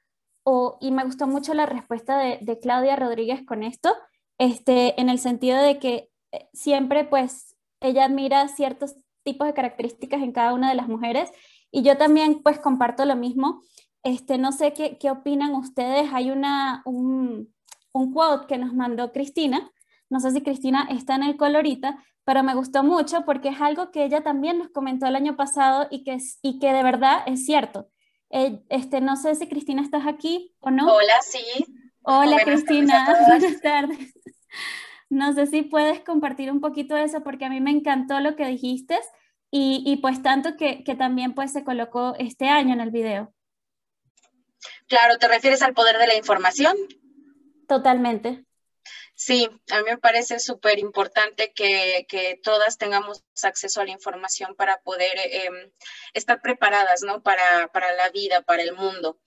Y 0.79 0.91
me 0.91 1.03
gustó 1.03 1.27
mucho 1.27 1.53
la 1.53 1.65
respuesta 1.65 2.17
de, 2.17 2.59
Claudia 2.59 2.95
Rodríguez 2.95 3.43
con 3.45 3.63
esto, 3.63 3.93
este, 4.37 4.99
en 5.01 5.09
el 5.09 5.19
sentido 5.19 5.61
de 5.61 5.79
que 5.79 6.09
eh, 6.31 6.49
siempre 6.53 7.03
pues 7.05 7.55
ella 7.81 8.05
admira 8.05 8.47
ciertos 8.47 8.95
tipos 9.23 9.47
de 9.47 9.53
características 9.53 10.21
en 10.21 10.31
cada 10.31 10.53
una 10.53 10.69
de 10.69 10.75
las 10.75 10.87
mujeres 10.87 11.31
y 11.71 11.81
yo 11.81 11.97
también 11.97 12.41
pues 12.43 12.59
comparto 12.59 13.05
lo 13.05 13.15
mismo. 13.15 13.61
Este, 14.03 14.37
no 14.37 14.51
sé 14.51 14.73
qué, 14.73 14.97
qué 14.99 15.09
opinan 15.09 15.55
ustedes, 15.55 16.09
hay 16.13 16.29
una, 16.29 16.83
un, 16.85 17.51
un 17.91 18.13
quote 18.13 18.45
que 18.45 18.59
nos 18.59 18.73
mandó 18.73 19.11
Cristina, 19.11 19.71
no 20.09 20.19
sé 20.19 20.31
si 20.31 20.41
Cristina 20.41 20.87
está 20.91 21.15
en 21.15 21.23
el 21.23 21.37
colorita, 21.37 21.97
pero 22.23 22.43
me 22.43 22.53
gustó 22.53 22.83
mucho 22.83 23.25
porque 23.25 23.49
es 23.49 23.61
algo 23.61 23.91
que 23.91 24.03
ella 24.03 24.21
también 24.21 24.59
nos 24.59 24.69
comentó 24.69 25.07
el 25.07 25.15
año 25.15 25.35
pasado 25.35 25.87
y 25.89 26.03
que, 26.03 26.17
y 26.43 26.59
que 26.59 26.71
de 26.71 26.83
verdad 26.83 27.23
es 27.25 27.45
cierto. 27.45 27.87
Eh, 28.29 28.61
este, 28.69 29.01
no 29.01 29.15
sé 29.15 29.35
si 29.35 29.47
Cristina 29.47 29.81
estás 29.81 30.07
aquí 30.07 30.55
o 30.59 30.71
no. 30.71 30.93
Hola, 30.93 31.13
sí. 31.21 31.43
Hola 32.01 32.37
Cristina, 32.43 33.15
buenas 33.27 33.61
tardes. 33.61 34.13
No 35.09 35.33
sé 35.33 35.47
si 35.47 35.61
puedes 35.61 36.01
compartir 36.01 36.51
un 36.51 36.61
poquito 36.61 36.95
de 36.95 37.03
eso 37.03 37.23
porque 37.23 37.45
a 37.45 37.49
mí 37.49 37.61
me 37.61 37.71
encantó 37.71 38.19
lo 38.19 38.35
que 38.35 38.45
dijiste 38.45 38.99
y, 39.51 39.83
y 39.85 39.97
pues 39.97 40.21
tanto 40.21 40.57
que, 40.57 40.83
que 40.83 40.95
también 40.95 41.33
pues 41.33 41.51
se 41.51 41.63
colocó 41.63 42.15
este 42.17 42.47
año 42.47 42.73
en 42.73 42.81
el 42.81 42.91
video. 42.91 43.33
Claro, 44.87 45.17
¿te 45.17 45.27
refieres 45.27 45.61
al 45.61 45.73
poder 45.73 45.97
de 45.97 46.07
la 46.07 46.15
información? 46.15 46.75
Totalmente. 47.67 48.44
Sí, 49.15 49.49
a 49.71 49.77
mí 49.79 49.83
me 49.85 49.97
parece 49.97 50.39
súper 50.39 50.79
importante 50.79 51.53
que, 51.53 52.05
que, 52.09 52.39
todas 52.43 52.77
tengamos 52.77 53.23
acceso 53.43 53.81
a 53.81 53.85
la 53.85 53.91
información 53.91 54.55
para 54.55 54.81
poder 54.81 55.17
eh, 55.17 55.71
estar 56.13 56.41
preparadas, 56.41 57.01
¿no? 57.03 57.21
Para, 57.23 57.69
para 57.71 57.93
la 57.93 58.09
vida, 58.09 58.41
para 58.41 58.63
el 58.63 58.73
mundo. 58.73 59.19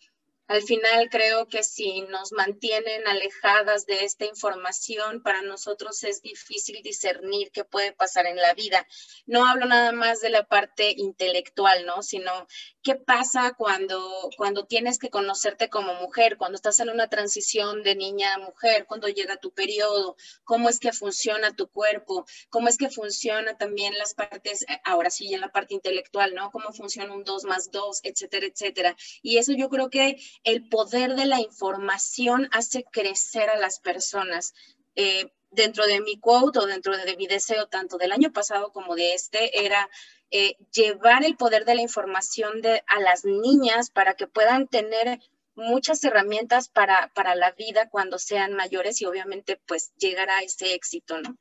Al 0.48 0.62
final 0.62 1.10
creo 1.10 1.46
que 1.46 1.62
si 1.62 2.00
nos 2.02 2.32
mantienen 2.32 3.06
alejadas 3.06 3.84
de 3.84 4.04
esta 4.04 4.24
información, 4.24 5.22
para 5.22 5.42
nosotros 5.42 6.02
es 6.04 6.22
difícil 6.22 6.82
discernir 6.82 7.50
qué 7.52 7.64
puede 7.64 7.92
pasar 7.92 8.24
en 8.24 8.36
la 8.36 8.54
vida. 8.54 8.86
No 9.26 9.46
hablo 9.46 9.66
nada 9.66 9.92
más 9.92 10.20
de 10.20 10.30
la 10.30 10.46
parte 10.46 10.94
intelectual, 10.96 11.84
¿no? 11.84 12.02
Sino 12.02 12.46
qué 12.82 12.94
pasa 12.94 13.52
cuando, 13.58 14.30
cuando 14.38 14.64
tienes 14.64 14.98
que 14.98 15.10
conocerte 15.10 15.68
como 15.68 15.92
mujer, 15.96 16.38
cuando 16.38 16.56
estás 16.56 16.80
en 16.80 16.88
una 16.88 17.08
transición 17.08 17.82
de 17.82 17.94
niña 17.94 18.32
a 18.32 18.38
mujer, 18.38 18.86
cuando 18.86 19.08
llega 19.08 19.36
tu 19.36 19.52
periodo, 19.52 20.16
cómo 20.44 20.70
es 20.70 20.78
que 20.78 20.92
funciona 20.92 21.54
tu 21.54 21.68
cuerpo, 21.68 22.24
cómo 22.48 22.68
es 22.68 22.78
que 22.78 22.88
funciona 22.88 23.58
también 23.58 23.98
las 23.98 24.14
partes, 24.14 24.62
eh, 24.62 24.80
ahora 24.84 25.10
sí, 25.10 25.34
en 25.34 25.42
la 25.42 25.52
parte 25.52 25.74
intelectual, 25.74 26.34
¿no? 26.34 26.50
Cómo 26.50 26.72
funciona 26.72 27.12
un 27.12 27.24
2 27.24 27.44
más 27.44 27.70
2, 27.70 28.00
etcétera, 28.04 28.46
etcétera. 28.46 28.96
Y 29.20 29.36
eso 29.36 29.52
yo 29.52 29.68
creo 29.68 29.90
que 29.90 30.16
el 30.44 30.68
poder 30.68 31.14
de 31.14 31.26
la 31.26 31.40
información 31.40 32.48
hace 32.52 32.84
crecer 32.84 33.50
a 33.50 33.58
las 33.58 33.80
personas. 33.80 34.54
Eh, 34.94 35.32
dentro 35.50 35.86
de 35.86 36.00
mi 36.00 36.18
quote 36.18 36.58
o 36.58 36.66
dentro 36.66 36.96
de 36.96 37.16
mi 37.16 37.26
deseo, 37.26 37.66
tanto 37.68 37.96
del 37.96 38.12
año 38.12 38.32
pasado 38.32 38.72
como 38.72 38.94
de 38.94 39.14
este, 39.14 39.64
era 39.64 39.88
eh, 40.30 40.56
llevar 40.72 41.24
el 41.24 41.36
poder 41.36 41.64
de 41.64 41.74
la 41.74 41.82
información 41.82 42.60
de, 42.60 42.82
a 42.86 43.00
las 43.00 43.24
niñas 43.24 43.90
para 43.90 44.14
que 44.14 44.26
puedan 44.26 44.68
tener 44.68 45.20
muchas 45.54 46.04
herramientas 46.04 46.68
para, 46.68 47.10
para 47.14 47.34
la 47.34 47.52
vida 47.52 47.88
cuando 47.88 48.18
sean 48.18 48.54
mayores 48.54 49.00
y 49.00 49.06
obviamente 49.06 49.60
pues 49.66 49.92
llegar 49.96 50.30
a 50.30 50.42
ese 50.42 50.74
éxito, 50.74 51.20
¿no? 51.20 51.36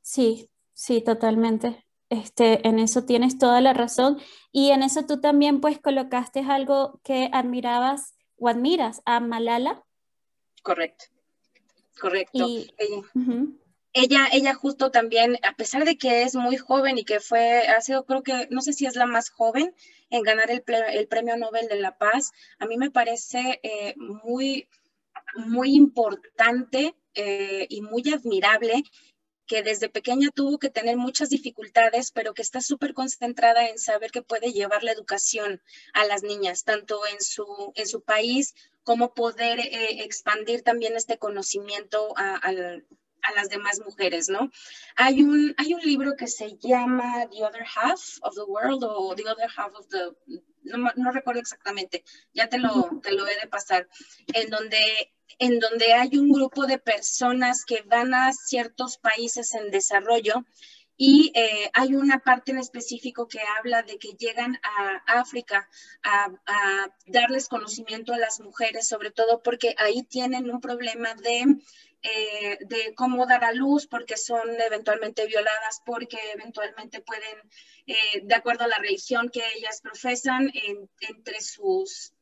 Sí, 0.00 0.48
sí, 0.72 1.02
totalmente. 1.02 1.84
Este, 2.10 2.66
en 2.66 2.80
eso 2.80 3.04
tienes 3.04 3.38
toda 3.38 3.60
la 3.60 3.72
razón. 3.72 4.20
Y 4.52 4.70
en 4.70 4.82
eso 4.82 5.06
tú 5.06 5.20
también 5.20 5.60
pues 5.60 5.78
colocaste 5.78 6.40
algo 6.40 7.00
que 7.04 7.30
admirabas 7.32 8.14
o 8.36 8.48
admiras 8.48 9.00
a 9.06 9.20
Malala. 9.20 9.84
Correcto, 10.62 11.06
correcto. 11.98 12.46
ella, 13.92 14.28
ella, 14.32 14.54
justo 14.54 14.90
también, 14.90 15.38
a 15.42 15.54
pesar 15.54 15.84
de 15.84 15.96
que 15.96 16.22
es 16.22 16.34
muy 16.34 16.56
joven 16.56 16.98
y 16.98 17.04
que 17.04 17.20
fue, 17.20 17.68
ha 17.68 17.80
sido 17.80 18.04
creo 18.04 18.22
que, 18.22 18.48
no 18.50 18.60
sé 18.60 18.72
si 18.72 18.86
es 18.86 18.96
la 18.96 19.06
más 19.06 19.30
joven 19.30 19.74
en 20.10 20.22
ganar 20.22 20.50
el, 20.50 20.62
el 20.92 21.08
Premio 21.08 21.36
Nobel 21.36 21.68
de 21.68 21.80
la 21.80 21.96
Paz, 21.96 22.32
a 22.58 22.66
mí 22.66 22.76
me 22.76 22.90
parece 22.90 23.60
eh, 23.62 23.94
muy, 23.96 24.68
muy 25.36 25.74
importante 25.74 26.94
eh, 27.14 27.66
y 27.68 27.82
muy 27.82 28.02
admirable 28.12 28.82
que 29.50 29.64
desde 29.64 29.88
pequeña 29.88 30.28
tuvo 30.32 30.60
que 30.60 30.70
tener 30.70 30.96
muchas 30.96 31.28
dificultades, 31.28 32.12
pero 32.12 32.34
que 32.34 32.42
está 32.42 32.60
súper 32.60 32.94
concentrada 32.94 33.68
en 33.68 33.80
saber 33.80 34.12
que 34.12 34.22
puede 34.22 34.52
llevar 34.52 34.84
la 34.84 34.92
educación 34.92 35.60
a 35.92 36.04
las 36.04 36.22
niñas, 36.22 36.62
tanto 36.62 37.04
en 37.04 37.20
su, 37.20 37.72
en 37.74 37.88
su 37.88 38.00
país 38.00 38.54
como 38.84 39.12
poder 39.12 39.58
eh, 39.58 40.04
expandir 40.04 40.62
también 40.62 40.94
este 40.94 41.18
conocimiento 41.18 42.14
a, 42.16 42.52
a, 43.22 43.32
las 43.34 43.48
demás 43.48 43.80
mujeres, 43.84 44.28
¿no? 44.28 44.50
Hay 44.96 45.22
un, 45.22 45.54
hay 45.58 45.74
un 45.74 45.80
libro 45.80 46.16
que 46.16 46.26
se 46.26 46.56
llama 46.58 47.26
The 47.30 47.44
Other 47.44 47.64
Half 47.74 48.18
of 48.22 48.34
the 48.34 48.42
World 48.42 48.84
o 48.84 49.14
The 49.14 49.28
Other 49.28 49.48
Half 49.56 49.74
of 49.74 49.88
the... 49.88 50.16
No, 50.62 50.90
no 50.94 51.10
recuerdo 51.10 51.40
exactamente, 51.40 52.04
ya 52.34 52.48
te 52.48 52.58
lo, 52.58 53.00
te 53.02 53.12
lo 53.12 53.26
he 53.26 53.40
de 53.40 53.48
pasar, 53.48 53.88
en 54.34 54.50
donde 54.50 54.78
en 55.38 55.58
donde 55.58 55.94
hay 55.94 56.18
un 56.18 56.30
grupo 56.30 56.66
de 56.66 56.78
personas 56.78 57.64
que 57.64 57.82
van 57.86 58.12
a 58.12 58.32
ciertos 58.32 58.98
países 58.98 59.54
en 59.54 59.70
desarrollo 59.70 60.44
y 61.02 61.32
eh, 61.34 61.70
hay 61.72 61.94
una 61.94 62.18
parte 62.18 62.52
en 62.52 62.58
específico 62.58 63.26
que 63.26 63.40
habla 63.58 63.82
de 63.82 63.96
que 63.96 64.12
llegan 64.18 64.60
a 64.62 65.18
África 65.18 65.66
a, 66.02 66.26
a, 66.46 66.94
darles 67.06 67.48
conocimiento 67.48 68.12
a 68.12 68.18
las 68.18 68.40
mujeres, 68.40 68.86
sobre 68.86 69.10
todo 69.10 69.42
porque 69.42 69.74
ahí 69.78 70.02
tienen 70.02 70.50
un 70.50 70.60
problema 70.60 71.14
de, 71.14 71.56
eh, 72.02 72.58
de 72.60 72.94
cómo 72.94 73.26
dar 73.26 73.44
a 73.44 73.52
luz, 73.52 73.86
porque 73.86 74.16
son 74.16 74.48
eventualmente 74.60 75.26
violadas, 75.26 75.82
porque 75.84 76.18
eventualmente 76.34 77.00
pueden, 77.00 77.38
eh, 77.86 78.20
de 78.22 78.34
acuerdo 78.34 78.64
a 78.64 78.68
la 78.68 78.78
religión 78.78 79.28
que 79.28 79.42
ellas 79.56 79.80
profesan, 79.82 80.50
en, 80.54 80.88
entre 81.00 81.40
sus 81.40 82.12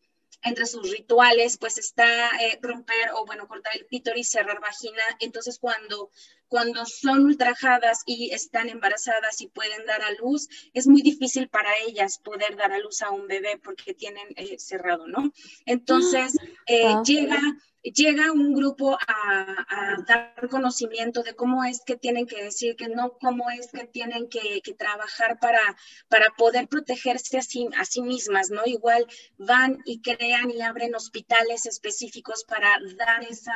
entre 0.43 0.67
sus 0.67 0.91
rituales, 0.91 1.59
pues 1.59 1.79
está 1.79 2.31
eh, 2.41 2.59
romper 2.63 3.11
o, 3.15 3.25
bueno, 3.27 3.49
cortar 3.49 3.77
el 3.77 3.87
clítoris, 3.87 4.31
cerrar 4.31 4.61
vagina. 4.61 5.03
Entonces, 5.19 5.59
cuando, 5.59 6.11
cuando 6.49 6.85
son 6.87 7.25
ultrajadas 7.27 8.03
y 8.07 8.31
están 8.33 8.69
embarazadas 8.69 9.41
y 9.41 9.49
pueden 9.49 9.85
dar 9.87 10.03
a 10.03 10.13
luz, 10.13 10.49
es 10.73 10.87
muy 10.87 11.03
difícil 11.03 11.49
para 11.49 11.71
ellas 11.87 12.19
poder 12.19 12.57
dar 12.57 12.73
a 12.73 12.79
luz 12.79 13.03
a 13.03 13.11
un 13.11 13.27
bebé 13.27 13.61
porque 13.63 13.95
tienen 13.95 14.27
eh, 14.37 14.59
cerrado, 14.59 15.07
¿no? 15.07 15.33
Entonces, 15.67 16.35
eh, 16.67 16.95
llega 17.05 17.41
llega 17.83 18.33
un 18.33 18.55
grupo 18.55 18.99
a, 19.07 19.67
a, 19.69 19.97
dar 20.07 20.49
conocimiento 20.51 21.23
de 21.23 21.35
cómo 21.35 21.65
es 21.65 21.83
que 21.85 21.97
tienen 21.97 22.27
que 22.27 22.43
decir 22.43 22.77
que 22.77 22.89
no, 22.89 23.13
cómo 23.21 23.51
es 23.51 23.71
que 23.71 23.87
tienen 23.87 24.29
que, 24.29 24.61
que 24.63 24.75
trabajar 24.75 25.39
para, 25.41 25.61
para 26.09 26.27
poder 26.37 26.69
protegerse 26.69 27.39
a 27.39 27.43
sí, 27.43 27.69
a 27.77 27.85
sí 27.85 28.03
mismas, 28.03 28.51
¿no? 28.51 28.63
Igual 28.67 29.07
van 29.39 29.79
y 29.85 30.01
crean 30.01 30.51
y 30.51 30.61
abren 30.61 30.95
hospitales 30.95 31.67
específicos 31.67 32.45
para 32.45 32.79
dar 32.97 33.25
esa, 33.25 33.55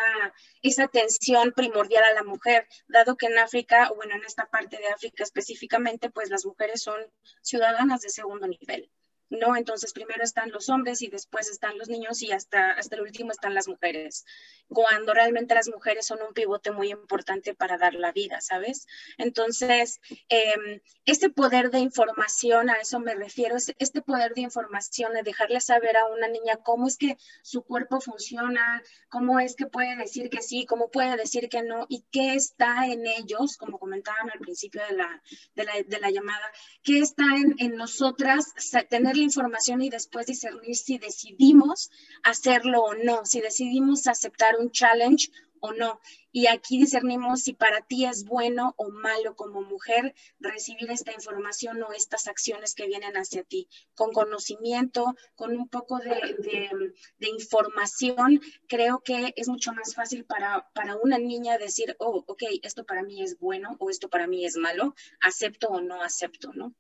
esa 0.63 0.85
atención 0.85 1.53
primordial 1.55 2.05
a 2.05 2.15
la 2.15 2.25
mujer, 2.25 2.67
dado 2.93 3.17
que 3.17 3.27
en 3.27 3.39
África, 3.39 3.91
o 3.91 3.97
bueno, 3.97 4.15
en 4.15 4.25
esta 4.25 4.47
parte 4.47 4.77
de 4.79 4.89
África 4.89 5.25
específicamente, 5.25 6.11
pues 6.11 6.31
las 6.31 6.47
mujeres 6.47 6.83
son 6.83 7.01
ciudadanas 7.43 8.03
de 8.03 8.11
segundo 8.11 8.47
nivel. 8.47 8.91
¿No? 9.33 9.57
Entonces 9.57 9.93
primero 9.93 10.23
están 10.23 10.51
los 10.51 10.69
hombres 10.69 11.03
y 11.03 11.09
después 11.09 11.49
están 11.49 11.79
los 11.79 11.89
niños 11.89 12.23
y 12.23 12.33
hasta, 12.33 12.73
hasta 12.73 12.97
el 12.97 13.03
último 13.03 13.33
están 13.33 13.55
las 13.55 13.67
mujeres, 13.67 14.25
cuando 14.69 15.15
realmente 15.15 15.55
las 15.55 15.69
mujeres 15.69 16.07
son 16.07 16.21
un 16.23 16.35
pivote 16.35 16.71
muy 16.71 16.91
importante 16.91 17.55
para 17.55 17.79
dar 17.79 17.95
la 17.95 18.13
vida, 18.13 18.41
¿sabes? 18.41 18.87
Entonces, 19.19 20.01
eh, 20.29 20.83
este 21.05 21.31
poder 21.31 21.71
de 21.71 21.79
información, 21.79 22.71
a 22.71 22.75
eso 22.75 23.01
me 23.01 23.15
refiero, 23.15 23.57
este 23.57 24.03
poder 24.03 24.35
de 24.35 24.43
información, 24.43 25.13
de 25.15 25.23
dejarle 25.23 25.61
saber 25.61 25.97
a 25.97 26.07
una 26.07 26.29
niña 26.29 26.59
cómo 26.63 26.87
es 26.87 26.97
que 26.97 27.17
su 27.43 27.63
cuerpo 27.63 28.01
funciona, 28.01 28.83
cómo 29.09 29.41
es 29.41 29.57
que 29.57 29.67
puede 29.67 29.97
decir 29.97 30.29
que 30.31 30.43
sí, 30.43 30.67
cómo 30.67 30.91
puede 30.91 31.17
decir 31.17 31.49
que 31.49 31.63
no 31.63 31.87
y 31.89 32.05
qué 32.11 32.35
está 32.35 32.87
en 32.87 33.07
ellos, 33.07 33.57
como 33.57 33.79
comentaban 33.79 34.31
al 34.31 34.39
principio 34.41 34.83
de 34.89 34.97
la, 34.97 35.23
de 35.55 35.65
la, 35.65 35.73
de 35.87 36.01
la 36.01 36.11
llamada, 36.11 36.53
qué 36.83 36.99
está 36.99 37.25
en, 37.37 37.55
en 37.59 37.77
nosotras 37.77 38.53
tener 38.89 39.17
información 39.23 39.83
y 39.83 39.91
después 39.91 40.27
discernir 40.27 40.77
si 40.77 40.99
decidimos 40.99 41.91
hacerlo 42.23 42.83
o 42.83 42.95
no, 42.95 43.25
si 43.25 43.41
decidimos 43.41 44.07
aceptar 44.07 44.57
un 44.59 44.71
challenge 44.71 45.31
o 45.63 45.73
no. 45.73 46.01
Y 46.33 46.49
aquí 46.49 46.79
discernimos 46.79 47.43
si 47.43 47.53
para 47.53 47.83
ti 47.83 48.05
es 48.05 48.25
bueno 48.25 48.75
o 48.77 48.91
malo 48.91 49.37
como 49.37 49.63
mujer 49.63 50.15
recibir 50.41 50.91
esta 50.91 51.13
información 51.13 51.83
o 51.83 51.93
estas 51.93 52.27
acciones 52.27 52.75
que 52.75 52.87
vienen 52.87 53.17
hacia 53.17 53.45
ti. 53.45 53.69
Con 53.95 54.13
conocimiento, 54.13 55.15
con 55.37 55.57
un 55.57 55.69
poco 55.69 55.99
de, 55.99 56.11
de, 56.39 56.93
de 57.19 57.29
información, 57.29 58.41
creo 58.67 59.01
que 59.05 59.33
es 59.37 59.49
mucho 59.49 59.73
más 59.73 59.95
fácil 59.95 60.25
para, 60.25 60.69
para 60.75 60.97
una 60.97 61.19
niña 61.19 61.59
decir, 61.59 61.97
oh, 62.01 62.25
ok, 62.27 62.43
esto 62.63 62.85
para 62.85 63.03
mí 63.03 63.23
es 63.23 63.39
bueno 63.39 63.77
o 63.79 63.89
esto 63.89 64.09
para 64.09 64.27
mí 64.27 64.45
es 64.45 64.57
malo, 64.57 64.95
acepto 65.21 65.69
o 65.69 65.81
no 65.81 66.03
acepto, 66.03 66.53
¿no? 66.55 66.75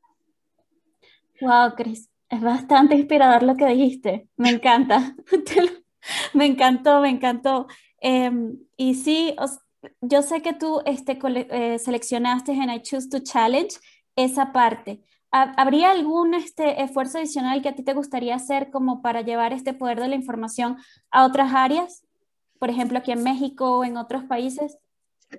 Wow, 1.40 1.74
Cris, 1.76 2.08
es 2.32 2.40
bastante 2.40 2.96
inspirador 2.96 3.42
lo 3.42 3.56
que 3.56 3.66
dijiste. 3.66 4.26
Me 4.36 4.48
encanta. 4.48 5.14
me 6.32 6.46
encantó, 6.46 7.02
me 7.02 7.10
encantó. 7.10 7.66
Eh, 8.00 8.30
y 8.78 8.94
sí, 8.94 9.36
os, 9.38 9.58
yo 10.00 10.22
sé 10.22 10.40
que 10.40 10.54
tú 10.54 10.80
este, 10.86 11.18
eh, 11.22 11.78
seleccionaste 11.78 12.52
en 12.52 12.70
I 12.70 12.80
Choose 12.80 13.10
to 13.10 13.18
Challenge 13.18 13.76
esa 14.16 14.50
parte. 14.50 15.02
¿Habría 15.30 15.90
algún 15.90 16.32
este, 16.32 16.82
esfuerzo 16.82 17.18
adicional 17.18 17.60
que 17.60 17.68
a 17.68 17.74
ti 17.74 17.82
te 17.82 17.94
gustaría 17.94 18.34
hacer 18.34 18.70
como 18.70 19.02
para 19.02 19.20
llevar 19.20 19.52
este 19.52 19.74
poder 19.74 20.00
de 20.00 20.08
la 20.08 20.14
información 20.14 20.78
a 21.10 21.26
otras 21.26 21.52
áreas? 21.54 22.02
Por 22.58 22.70
ejemplo, 22.70 22.98
aquí 22.98 23.12
en 23.12 23.22
México 23.22 23.78
o 23.78 23.84
en 23.84 23.98
otros 23.98 24.24
países. 24.24 24.78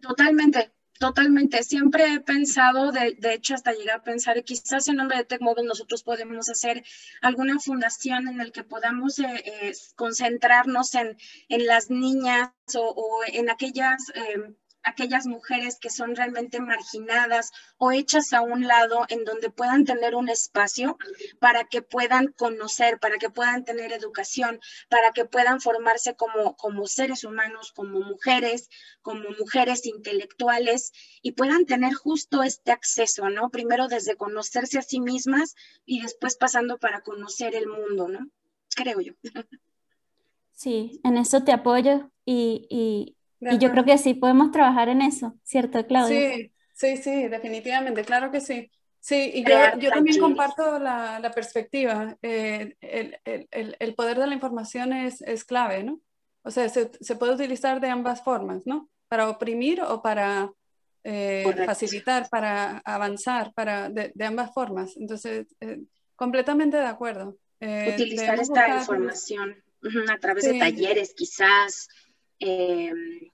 Totalmente, 0.02 0.72
Totalmente, 1.00 1.64
siempre 1.64 2.14
he 2.14 2.20
pensado, 2.20 2.92
de, 2.92 3.18
hecho 3.34 3.56
hasta 3.56 3.74
llegué 3.74 3.92
a 3.92 4.04
pensar, 4.04 4.42
quizás 4.44 4.88
en 4.88 4.98
nombre 4.98 5.18
de 5.18 5.26
TechMobile 5.26 5.68
nosotros 5.68 6.04
podemos 6.04 6.50
hacer 6.50 6.84
alguna 7.22 7.60
fundación 7.60 8.28
en 8.28 8.38
la 8.38 8.50
que 8.52 8.64
podamos 8.64 9.20
eh, 9.20 9.26
eh, 9.46 9.74
concentrarnos 9.96 10.94
en, 10.96 11.18
en, 11.50 11.66
las 11.66 11.90
niñas 11.90 12.52
o, 12.76 13.22
en 13.28 13.50
aquellas 13.50 14.12
eh, 14.16 14.56
aquellas 14.84 15.26
mujeres 15.26 15.78
que 15.80 15.90
son 15.90 16.16
realmente 16.16 16.60
marginadas 16.60 17.52
o 17.78 17.92
hechas 17.92 18.34
a 18.34 18.42
un 18.42 18.68
lado 18.68 19.06
en 19.10 19.24
donde 19.26 19.50
puedan 19.50 19.86
tener 19.86 20.16
un 20.16 20.30
espacio 20.30 20.98
para 21.40 21.66
que 21.66 21.82
puedan 21.82 22.28
conocer, 22.34 23.00
para 23.00 23.18
que 23.18 23.30
puedan 23.30 23.64
tener 23.64 23.92
educación, 23.92 24.60
para 24.90 25.12
que 25.12 25.26
puedan 25.26 25.62
formarse 25.62 26.16
como, 26.16 26.56
como 26.56 26.86
seres 26.88 27.24
humanos, 27.24 27.72
como 27.74 28.02
mujeres, 28.02 28.70
como 29.02 29.30
mujeres 29.40 29.86
intelectuales 29.86 30.92
y 31.22 31.32
puedan 31.32 31.66
tener 31.66 31.94
justo 31.94 32.44
este 32.44 32.72
acceso, 32.72 33.30
¿no? 33.30 33.50
Primero 33.50 33.88
desde 33.88 34.16
conocerse 34.16 34.80
a 34.80 34.84
sí 34.84 35.00
mismas 35.00 35.56
y 35.86 36.02
después 36.02 36.36
pasando 36.36 36.78
para 36.78 37.02
conocer 37.02 37.56
el 37.56 37.68
mundo, 37.68 38.08
¿no? 38.08 38.30
Creo 38.76 39.02
yo. 39.02 39.14
Sí, 40.56 41.02
en 41.04 41.18
eso 41.18 41.44
te 41.44 41.52
apoyo 41.52 42.12
y 42.26 42.68
y 42.70 43.18
yo 43.60 43.72
creo 43.72 43.86
que 43.86 43.98
sí 43.98 44.14
podemos 44.14 44.52
trabajar 44.52 44.90
en 44.90 45.02
eso, 45.02 45.36
¿cierto, 45.44 45.86
Claudia? 45.86 46.36
Sí, 46.36 46.52
sí, 46.74 46.98
sí, 46.98 47.28
definitivamente, 47.28 48.04
claro 48.04 48.32
que 48.32 48.42
sí. 48.42 48.70
Sí, 49.04 49.32
y 49.34 49.44
yo, 49.44 49.58
yo 49.80 49.90
también 49.90 50.18
comparto 50.18 50.80
la, 50.80 51.20
la 51.20 51.32
perspectiva. 51.32 52.18
Eh, 52.22 52.78
el, 52.80 53.20
el, 53.26 53.76
el, 53.78 53.96
poder 53.96 54.18
de 54.18 54.28
la 54.28 54.34
información 54.34 54.94
es, 54.94 55.22
es 55.24 55.44
clave, 55.44 55.84
¿no? 55.84 56.00
O 56.44 56.52
sea, 56.52 56.70
se, 56.70 56.90
se, 57.02 57.16
puede 57.18 57.34
utilizar 57.34 57.82
de 57.82 57.90
ambas 57.90 58.24
formas, 58.24 58.66
¿no? 58.66 58.90
Para 59.10 59.30
oprimir 59.30 59.82
o 59.82 60.02
para 60.02 60.54
eh, 61.04 61.44
facilitar, 61.66 62.30
para 62.30 62.78
avanzar, 62.86 63.52
para, 63.54 63.90
de, 63.90 64.14
de 64.16 64.26
ambas 64.26 64.54
formas. 64.54 64.96
Entonces, 64.96 65.48
eh, 65.60 65.82
completamente 66.16 66.78
de 66.78 66.86
acuerdo. 66.86 67.38
utilizar 67.60 68.40
esta 68.40 68.80
información 68.80 69.62
a 70.10 70.18
través 70.18 70.46
de 70.46 70.60
talleres, 70.60 71.14
quizás. 71.14 71.90
Em, 72.40 73.33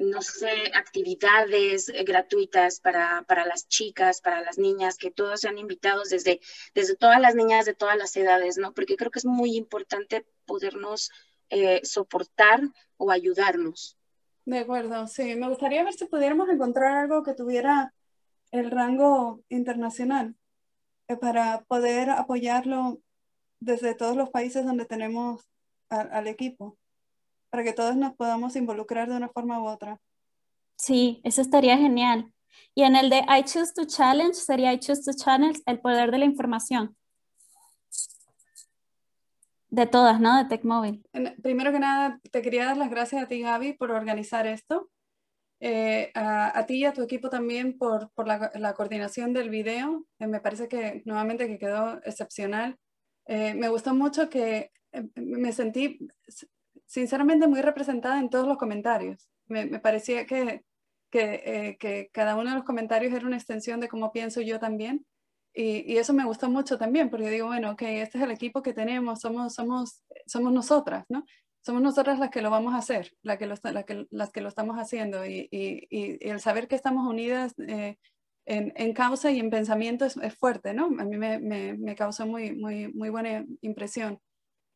no 0.00 0.22
sé, 0.22 0.70
actividades 0.74 1.92
gratuitas 2.04 2.80
para, 2.80 3.24
para, 3.28 3.46
las 3.46 3.68
chicas, 3.68 4.20
para 4.20 4.40
las 4.42 4.58
niñas, 4.58 4.96
que 4.96 5.10
todos 5.10 5.40
sean 5.40 5.58
invitados 5.58 6.10
desde, 6.10 6.40
desde 6.74 6.96
todas 6.96 7.20
las 7.20 7.34
niñas 7.34 7.64
de 7.66 7.74
todas 7.74 7.96
las 7.96 8.16
edades, 8.16 8.58
¿no? 8.58 8.72
Porque 8.72 8.96
creo 8.96 9.10
que 9.10 9.18
es 9.18 9.24
muy 9.24 9.56
importante 9.56 10.26
podernos 10.46 11.10
eh, 11.50 11.80
soportar 11.84 12.60
o 12.96 13.10
ayudarnos. 13.10 13.96
De 14.44 14.58
acuerdo, 14.58 15.06
sí. 15.06 15.34
Me 15.36 15.48
gustaría 15.48 15.84
ver 15.84 15.94
si 15.94 16.06
pudiéramos 16.06 16.48
encontrar 16.48 16.96
algo 16.96 17.22
que 17.22 17.34
tuviera 17.34 17.94
el 18.50 18.70
rango 18.70 19.42
internacional 19.48 20.34
eh, 21.08 21.16
para 21.16 21.62
poder 21.64 22.10
apoyarlo 22.10 23.00
desde 23.60 23.94
todos 23.94 24.16
los 24.16 24.30
países 24.30 24.64
donde 24.64 24.84
tenemos 24.84 25.42
al 25.88 26.26
equipo 26.26 26.76
para 27.54 27.62
que 27.62 27.72
todos 27.72 27.94
nos 27.94 28.16
podamos 28.16 28.56
involucrar 28.56 29.08
de 29.08 29.16
una 29.16 29.28
forma 29.28 29.62
u 29.62 29.68
otra. 29.68 30.00
Sí, 30.74 31.20
eso 31.22 31.40
estaría 31.40 31.78
genial. 31.78 32.32
Y 32.74 32.82
en 32.82 32.96
el 32.96 33.10
de 33.10 33.18
I 33.18 33.44
Choose 33.44 33.72
to 33.76 33.84
Challenge 33.84 34.34
sería 34.34 34.72
I 34.72 34.80
Choose 34.80 35.04
to 35.04 35.16
Channels, 35.16 35.62
el 35.64 35.78
poder 35.78 36.10
de 36.10 36.18
la 36.18 36.24
información. 36.24 36.96
De 39.68 39.86
todas, 39.86 40.18
¿no? 40.18 40.36
De 40.36 40.46
TechMobile. 40.46 41.00
Primero 41.44 41.70
que 41.70 41.78
nada, 41.78 42.18
te 42.32 42.42
quería 42.42 42.64
dar 42.64 42.76
las 42.76 42.90
gracias 42.90 43.22
a 43.22 43.28
ti, 43.28 43.40
Gaby, 43.40 43.74
por 43.74 43.92
organizar 43.92 44.48
esto. 44.48 44.90
Eh, 45.60 46.10
a, 46.16 46.66
ti 46.66 46.78
y 46.78 46.84
a 46.86 46.92
tu 46.92 47.02
equipo 47.02 47.30
también 47.30 47.78
por, 47.78 48.10
por 48.14 48.26
la, 48.26 48.50
la, 48.56 48.74
coordinación 48.74 49.32
del 49.32 49.48
video. 49.48 50.04
Eh, 50.18 50.26
me 50.26 50.40
parece 50.40 50.66
que 50.66 51.02
nuevamente 51.04 51.46
que 51.46 51.58
quedó 51.58 52.00
excepcional. 52.02 52.76
Eh, 53.26 53.54
me 53.54 53.68
gustó 53.68 53.94
mucho 53.94 54.28
que 54.28 54.72
me 55.14 55.52
sentí 55.52 55.98
sinceramente 56.94 57.48
muy 57.48 57.60
representada 57.60 58.20
en 58.20 58.30
todos 58.30 58.46
los 58.46 58.56
comentarios. 58.56 59.28
Me, 59.48 59.80
parecía 59.80 60.26
que, 60.26 60.62
eh, 61.12 61.76
que, 61.80 62.08
cada 62.12 62.36
uno 62.36 62.50
de 62.50 62.56
los 62.56 62.64
comentarios 62.64 63.12
era 63.12 63.26
una 63.26 63.36
extensión 63.36 63.80
de 63.80 63.88
cómo 63.88 64.12
pienso 64.12 64.40
yo 64.40 64.60
también. 64.60 65.04
Y, 65.52 65.96
eso 65.98 66.12
me 66.12 66.24
gustó 66.24 66.48
mucho 66.48 66.78
también, 66.78 67.10
porque 67.10 67.30
digo, 67.30 67.48
bueno, 67.48 67.72
ok, 67.72 67.82
este 67.82 68.18
es 68.18 68.24
el 68.24 68.30
equipo 68.30 68.62
que 68.62 68.72
tenemos, 68.72 69.20
somos, 69.20 69.54
somos, 69.54 70.02
somos 70.26 70.52
nosotras, 70.52 71.04
¿no? 71.08 71.24
Somos 71.64 71.82
nosotras 71.82 72.20
las 72.20 72.30
que 72.30 72.42
lo 72.42 72.50
vamos 72.50 72.74
a 72.74 72.78
hacer, 72.78 73.10
la 73.22 73.38
que 73.38 73.46
lo, 73.46 73.56
que, 73.56 74.06
las 74.10 74.30
que 74.30 74.40
lo 74.40 74.48
estamos 74.48 74.76
haciendo. 74.76 75.26
Y 75.26 75.48
el 76.20 76.38
saber 76.38 76.68
que 76.68 76.76
estamos 76.76 77.08
unidas 77.08 77.54
eh, 77.58 77.96
en, 78.46 78.72
en, 78.76 78.92
causa 78.92 79.32
y 79.32 79.40
en 79.40 79.50
pensamiento 79.50 80.04
es, 80.04 80.16
es 80.18 80.34
fuerte, 80.36 80.74
¿no? 80.74 80.86
A 80.86 81.04
mí 81.04 81.16
me, 81.16 81.40
me, 81.40 81.74
me 81.74 81.96
causó 81.96 82.24
muy, 82.24 82.54
muy, 82.54 82.86
muy 82.92 83.10
buena 83.10 83.44
impresión. 83.62 84.20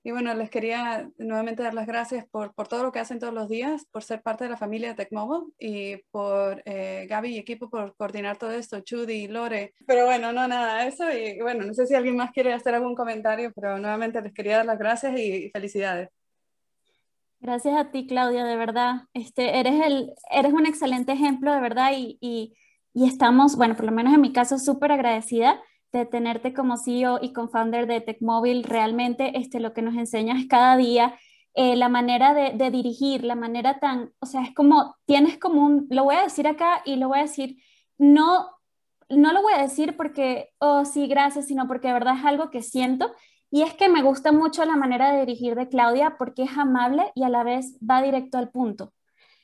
Y 0.09 0.11
bueno, 0.11 0.33
les 0.33 0.49
quería 0.49 1.11
nuevamente 1.19 1.63
dar 1.63 1.75
las 1.75 1.87
gracias 1.87 2.27
por, 2.31 2.55
por, 2.55 2.67
todo 2.67 2.83
lo 2.83 2.93
que 2.93 2.99
hacen 2.99 3.19
todos 3.19 3.35
los 3.35 3.47
días, 3.47 3.85
por 3.93 4.03
ser 4.03 4.23
parte 4.23 4.45
de 4.45 4.49
la 4.49 4.57
familia 4.57 4.89
de 4.89 4.95
TechMobile 4.95 5.53
y 5.59 5.99
por 6.11 6.63
eh, 6.65 7.07
Gaby 7.11 7.35
y 7.35 7.39
equipo 7.39 7.69
por 7.69 7.95
coordinar 7.95 8.39
todo 8.39 8.53
esto, 8.53 8.83
Judy 8.89 9.25
y 9.25 9.29
Lore. 9.29 9.75
Pero 9.87 10.07
bueno, 10.07 10.33
no 10.33 10.49
nada, 10.49 10.87
eso. 10.87 11.05
Y 11.13 11.43
bueno, 11.43 11.67
no 11.67 11.75
sé 11.75 11.87
si 11.87 11.95
alguien 11.95 12.17
más 12.17 12.31
quiere 12.33 12.55
hacer 12.55 12.75
algún 12.75 12.95
comentario, 12.95 13.53
pero 13.55 13.79
nuevamente 13.79 14.23
les 14.23 14.33
quería 14.33 14.57
dar 14.57 14.65
las 14.65 14.79
gracias 14.79 15.13
y, 15.19 15.51
felicidades. 15.51 16.09
Gracias 17.41 17.77
a 17.77 17.91
ti, 17.91 18.07
Claudia, 18.07 18.47
de 18.47 18.57
verdad. 18.57 19.03
Este, 19.13 19.61
eres, 19.61 19.75
el, 19.85 20.15
eres 20.31 20.55
un 20.55 20.65
excelente 20.65 21.13
ejemplo, 21.13 21.53
de 21.53 21.61
verdad, 21.61 21.93
y, 21.95 22.17
y, 22.23 22.57
y 22.95 23.07
estamos, 23.07 23.57
bueno, 23.57 23.77
por 23.77 23.85
lo 23.85 23.93
menos 23.93 24.15
en 24.15 24.23
mi 24.23 24.33
caso, 24.33 24.59
súper 24.59 24.91
agradecida 24.91 25.61
de 25.93 26.07
tenerte 26.07 26.53
como 26.55 26.77
CEO 26.77 27.19
y 27.23 27.33
co-founder 27.33 27.87
de 27.87 28.01
TechMobile. 28.01 28.63
Realmente 28.63 29.39
este, 29.39 29.61
lo 29.61 29.73
que 29.73 29.83
nos 29.83 29.95
enseñas 29.95 30.45
cada 30.49 30.77
día, 30.77 31.19
eh, 31.55 31.77
la 31.77 31.89
manera 31.89 32.35
de, 32.35 32.71
dirigir, 32.71 33.25
la 33.25 33.35
manera 33.35 33.81
tan, 33.81 34.13
o 34.21 34.27
sea, 34.27 34.43
es 34.43 34.55
como, 34.55 34.97
tienes 35.07 35.39
como 35.39 35.65
un, 35.65 35.87
lo 35.91 36.05
voy 36.05 36.17
a 36.17 36.23
decir 36.23 36.47
acá 36.47 36.83
y 36.85 36.97
lo 36.97 37.09
voy 37.09 37.19
a 37.19 37.23
decir, 37.23 37.57
no, 37.99 38.49
no 39.09 39.33
lo 39.33 39.43
voy 39.43 39.55
a 39.55 39.63
decir 39.63 39.97
porque, 39.97 40.51
oh 40.59 40.85
sí, 40.85 41.09
gracias, 41.09 41.47
sino 41.47 41.67
porque 41.67 41.89
de 41.89 41.95
verdad 41.95 42.17
es 42.19 42.25
algo 42.25 42.51
que 42.51 42.63
siento. 42.63 43.13
Y 43.51 43.63
es 43.63 43.75
que 43.75 43.89
me 43.89 44.03
gusta 44.03 44.31
mucho 44.31 44.65
la 44.65 44.77
manera 44.77 45.11
de 45.11 45.21
dirigir 45.21 45.55
de 45.55 45.69
Claudia 45.69 46.17
porque 46.19 46.43
es 46.45 46.57
amable 46.57 47.11
y 47.15 47.23
a 47.25 47.29
la 47.31 47.45
vez 47.45 47.79
va 47.81 48.03
directo 48.03 48.39
al 48.39 48.51
punto. 48.51 48.93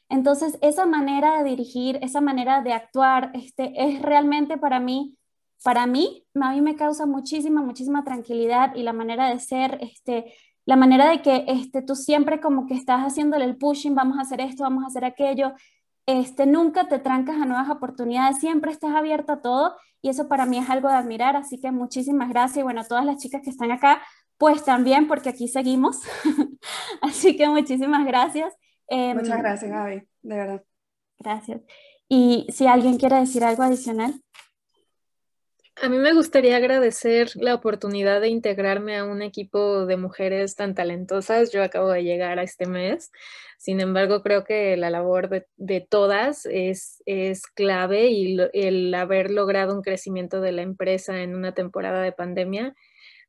Entonces, 0.08 0.58
esa 0.60 0.86
manera 0.86 1.42
de 1.42 1.50
dirigir, 1.50 1.98
esa 2.02 2.20
manera 2.20 2.62
de 2.62 2.74
actuar, 2.74 3.30
este, 3.34 3.72
es 3.76 4.02
realmente 4.02 4.58
para 4.58 4.78
mí 4.78 5.16
para 5.64 5.86
mí, 5.86 6.26
a 6.38 6.52
mí 6.52 6.60
me 6.60 6.76
causa 6.76 7.06
muchísima, 7.06 7.62
muchísima 7.62 8.04
tranquilidad 8.04 8.74
y 8.74 8.82
la 8.82 8.92
manera 8.92 9.30
de 9.30 9.40
ser, 9.40 9.78
este, 9.80 10.34
la 10.66 10.76
manera 10.76 11.08
de 11.08 11.22
que 11.22 11.46
este, 11.48 11.80
tú 11.80 11.96
siempre 11.96 12.38
como 12.38 12.66
que 12.66 12.74
estás 12.74 13.00
haciéndole 13.00 13.46
el 13.46 13.56
pushing, 13.56 13.94
vamos 13.94 14.18
a 14.18 14.20
hacer 14.20 14.42
esto, 14.42 14.62
vamos 14.62 14.84
a 14.84 14.88
hacer 14.88 15.06
aquello, 15.06 15.54
este, 16.04 16.44
nunca 16.44 16.86
te 16.88 16.98
trancas 16.98 17.40
a 17.40 17.46
nuevas 17.46 17.70
oportunidades, 17.70 18.40
siempre 18.40 18.70
estás 18.70 18.94
abierta 18.94 19.32
a 19.32 19.40
todo 19.40 19.74
y 20.02 20.10
eso 20.10 20.28
para 20.28 20.44
mí 20.44 20.58
es 20.58 20.68
algo 20.68 20.88
de 20.88 20.96
admirar, 20.96 21.34
así 21.34 21.58
que 21.58 21.72
muchísimas 21.72 22.28
gracias 22.28 22.58
y 22.58 22.62
bueno, 22.62 22.82
a 22.82 22.84
todas 22.84 23.06
las 23.06 23.16
chicas 23.16 23.40
que 23.42 23.48
están 23.48 23.72
acá, 23.72 24.02
pues 24.36 24.64
también 24.66 25.08
porque 25.08 25.30
aquí 25.30 25.48
seguimos, 25.48 26.02
así 27.00 27.38
que 27.38 27.48
muchísimas 27.48 28.04
gracias. 28.04 28.52
Em, 28.86 29.16
Muchas 29.16 29.38
gracias, 29.38 29.70
Gaby, 29.70 30.02
de 30.20 30.36
verdad. 30.36 30.64
Gracias. 31.18 31.62
Y 32.06 32.46
si 32.50 32.66
alguien 32.66 32.98
quiere 32.98 33.16
decir 33.16 33.42
algo 33.44 33.62
adicional. 33.62 34.20
A 35.82 35.88
mí 35.88 35.98
me 35.98 36.14
gustaría 36.14 36.56
agradecer 36.56 37.30
la 37.34 37.52
oportunidad 37.54 38.20
de 38.20 38.28
integrarme 38.28 38.96
a 38.96 39.04
un 39.04 39.22
equipo 39.22 39.86
de 39.86 39.96
mujeres 39.96 40.54
tan 40.54 40.74
talentosas. 40.74 41.50
Yo 41.52 41.64
acabo 41.64 41.90
de 41.90 42.04
llegar 42.04 42.38
a 42.38 42.44
este 42.44 42.66
mes. 42.66 43.10
Sin 43.58 43.80
embargo, 43.80 44.22
creo 44.22 44.44
que 44.44 44.76
la 44.76 44.90
labor 44.90 45.28
de, 45.56 45.80
todas 45.80 46.46
es, 46.46 47.02
es 47.06 47.48
clave 47.48 48.06
y 48.06 48.36
el 48.52 48.94
haber 48.94 49.32
logrado 49.32 49.74
un 49.74 49.82
crecimiento 49.82 50.40
de 50.40 50.52
la 50.52 50.62
empresa 50.62 51.22
en 51.22 51.34
una 51.34 51.54
temporada 51.54 52.02
de 52.02 52.12
pandemia, 52.12 52.76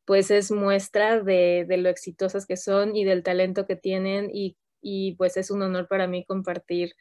pues 0.06 0.30
es 0.30 0.52
muestra 0.52 1.22
de, 1.22 1.66
de 1.68 1.78
lo 1.78 1.90
exitosas 1.90 2.46
que 2.46 2.58
son 2.58 2.96
y 2.96 3.06
del 3.06 3.24
talento 3.24 3.66
que 3.66 3.76
tienen 3.76 4.30
y, 4.32 4.56
y 4.82 5.16
pues 5.16 5.36
es 5.38 5.50
un 5.50 5.64
honor 5.64 5.88
para 5.88 6.06
mí 6.08 6.24
compartir 6.26 6.94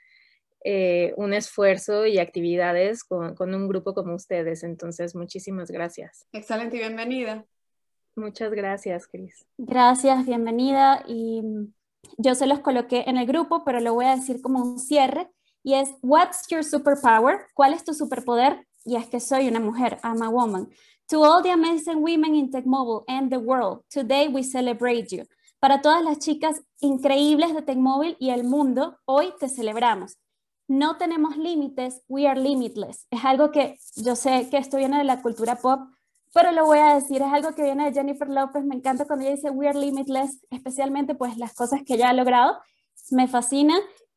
eh, 0.64 1.12
un 1.16 1.34
esfuerzo 1.34 2.06
y 2.06 2.18
actividades 2.18 3.04
con, 3.04 3.34
con, 3.34 3.54
un 3.54 3.68
grupo 3.68 3.92
como 3.92 4.14
ustedes. 4.14 4.62
Entonces, 4.62 5.14
muchísimas 5.14 5.70
gracias. 5.70 6.26
Excelente 6.32 6.76
y 6.76 6.78
bienvenida. 6.80 7.44
Muchas 8.16 8.50
gracias, 8.52 9.06
Cris. 9.06 9.46
Gracias, 9.58 10.24
bienvenida. 10.24 11.04
Y 11.06 11.42
yo 12.16 12.34
se 12.34 12.46
los 12.46 12.60
coloqué 12.60 13.04
en 13.06 13.18
el 13.18 13.26
grupo, 13.26 13.62
pero 13.64 13.80
lo 13.80 13.92
voy 13.92 14.06
a 14.06 14.16
decir 14.16 14.40
como 14.40 14.62
un 14.62 14.78
cierre. 14.78 15.28
Y 15.62 15.74
es, 15.74 15.90
what's 16.02 16.46
your 16.48 16.64
superpower? 16.64 17.46
¿Cuál 17.54 17.74
es 17.74 17.84
tu 17.84 17.92
superpoder? 17.92 18.66
Y 18.84 18.96
es 18.96 19.06
que 19.08 19.20
soy 19.20 19.48
una 19.48 19.60
mujer, 19.60 19.98
I'm 20.02 20.22
a 20.22 20.28
woman. 20.28 20.68
To 21.10 21.22
all 21.22 21.42
the 21.42 21.50
amazing 21.50 22.02
women 22.02 22.34
in 22.34 22.50
TechMobile 22.50 23.04
and 23.08 23.30
the 23.30 23.38
world, 23.38 23.82
today 23.90 24.28
we 24.28 24.42
celebrate 24.42 25.14
you. 25.14 25.24
Para 25.60 25.80
todas 25.80 26.02
las 26.02 26.18
chicas 26.18 26.62
increíbles 26.80 27.54
de 27.54 27.62
TechMobile 27.62 28.16
y 28.18 28.30
el 28.30 28.44
mundo, 28.44 28.98
hoy 29.06 29.32
te 29.38 29.48
celebramos. 29.48 30.16
No 30.66 30.96
tenemos 30.96 31.36
límites, 31.36 32.02
we 32.08 32.26
are 32.26 32.40
limitless. 32.40 33.06
Es 33.10 33.24
algo 33.24 33.50
que 33.50 33.78
yo 33.96 34.16
sé 34.16 34.48
que 34.50 34.56
esto 34.56 34.76
viene 34.76 34.98
de 34.98 35.04
la 35.04 35.22
cultura 35.22 35.56
pop, 35.56 35.80
pero 36.32 36.50
lo 36.52 36.64
voy 36.64 36.78
a 36.78 36.94
decir, 36.94 37.22
es 37.22 37.32
algo 37.32 37.54
que 37.54 37.62
viene 37.62 37.84
de 37.84 37.92
Jennifer 37.92 38.28
Lopez, 38.28 38.64
me 38.64 38.74
encanta 38.74 39.04
cuando 39.04 39.24
ella 39.24 39.36
dice 39.36 39.50
we 39.50 39.68
are 39.68 39.78
limitless, 39.78 40.40
especialmente 40.50 41.14
pues 41.14 41.36
las 41.36 41.54
cosas 41.54 41.82
que 41.86 41.94
ella 41.94 42.10
ha 42.10 42.12
logrado, 42.12 42.58
me 43.10 43.28
fascina. 43.28 43.74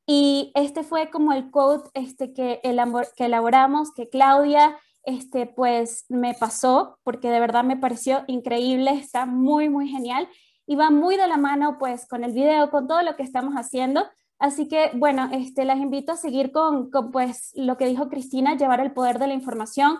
Y 0.10 0.52
este 0.56 0.84
fue 0.84 1.10
como 1.10 1.34
el 1.34 1.52
quote 1.52 1.90
este, 1.94 2.34
que, 2.34 2.62
que 2.64 3.26
elaboramos, 3.26 3.92
que 3.92 4.08
Claudia 4.10 4.78
este, 5.04 5.46
pues 5.46 6.06
me 6.10 6.34
pasó, 6.34 6.98
porque 7.04 7.30
de 7.30 7.40
verdad 7.40 7.64
me 7.64 7.78
pareció 7.78 8.24
increíble, 8.28 8.92
está 8.92 9.26
muy, 9.26 9.70
muy 9.70 9.88
genial 9.90 10.28
y 10.66 10.76
va 10.76 10.90
muy 10.92 11.18
de 11.18 11.28
la 11.28 11.38
mano 11.38 11.78
pues 11.78 12.08
con 12.08 12.24
el 12.24 12.34
video, 12.34 12.70
con 12.70 12.88
todo 12.88 13.02
lo 13.02 13.16
que 13.16 13.24
estamos 13.24 13.56
haciendo. 13.56 14.06
Así 14.40 14.68
que, 14.68 14.92
bueno, 14.94 15.30
este, 15.32 15.66
las 15.66 15.80
invito 15.80 16.12
a 16.12 16.18
seguir 16.18 16.52
con, 16.52 16.92
pues, 17.12 17.52
lo 17.56 17.78
que 17.78 17.88
dijo 17.88 18.10
Cristina, 18.10 18.56
llevar 18.56 18.80
el 18.80 18.94
poder 18.94 19.20
de 19.20 19.28
la 19.28 19.34
información. 19.34 19.98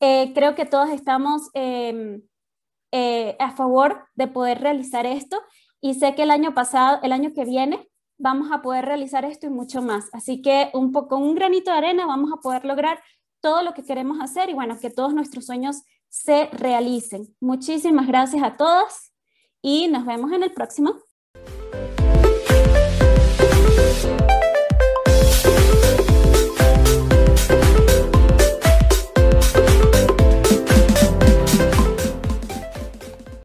Eh, 0.00 0.32
creo 0.34 0.54
que 0.54 0.66
todos 0.66 0.90
estamos 0.90 1.50
em, 1.54 2.22
eh, 2.92 3.36
a 3.38 3.52
favor 3.52 4.06
de 4.14 4.26
poder 4.26 4.60
realizar 4.60 5.06
esto 5.06 5.40
y 5.80 5.94
sé 5.94 6.14
que 6.14 6.22
el 6.22 6.30
año 6.30 6.54
pasado, 6.54 6.98
el 7.02 7.12
año 7.12 7.32
que 7.32 7.44
viene, 7.44 7.88
vamos 8.18 8.50
a 8.50 8.62
poder 8.62 8.84
realizar 8.84 9.24
esto 9.24 9.46
y 9.46 9.50
mucho 9.50 9.82
más. 9.82 10.08
Así 10.12 10.42
que 10.42 10.70
un 10.74 10.92
poco, 10.92 11.16
un 11.16 11.34
granito 11.34 11.70
de 11.70 11.78
arena 11.78 12.06
vamos 12.06 12.32
a 12.32 12.40
poder 12.40 12.64
lograr 12.64 13.00
todo 13.40 13.62
lo 13.62 13.74
que 13.74 13.84
queremos 13.84 14.18
hacer 14.20 14.50
y 14.50 14.54
bueno, 14.54 14.78
que 14.80 14.90
todos 14.90 15.14
nuestros 15.14 15.46
sueños 15.46 15.82
se 16.08 16.46
realicen. 16.46 17.34
Muchísimas 17.40 18.06
gracias 18.06 18.42
a 18.42 18.56
todos 18.56 19.12
y 19.62 19.88
nos 19.88 20.06
vemos 20.06 20.32
en 20.32 20.42
el 20.42 20.52
próximo. 20.52 20.94
Thank 23.76 24.20
you. 24.20 24.25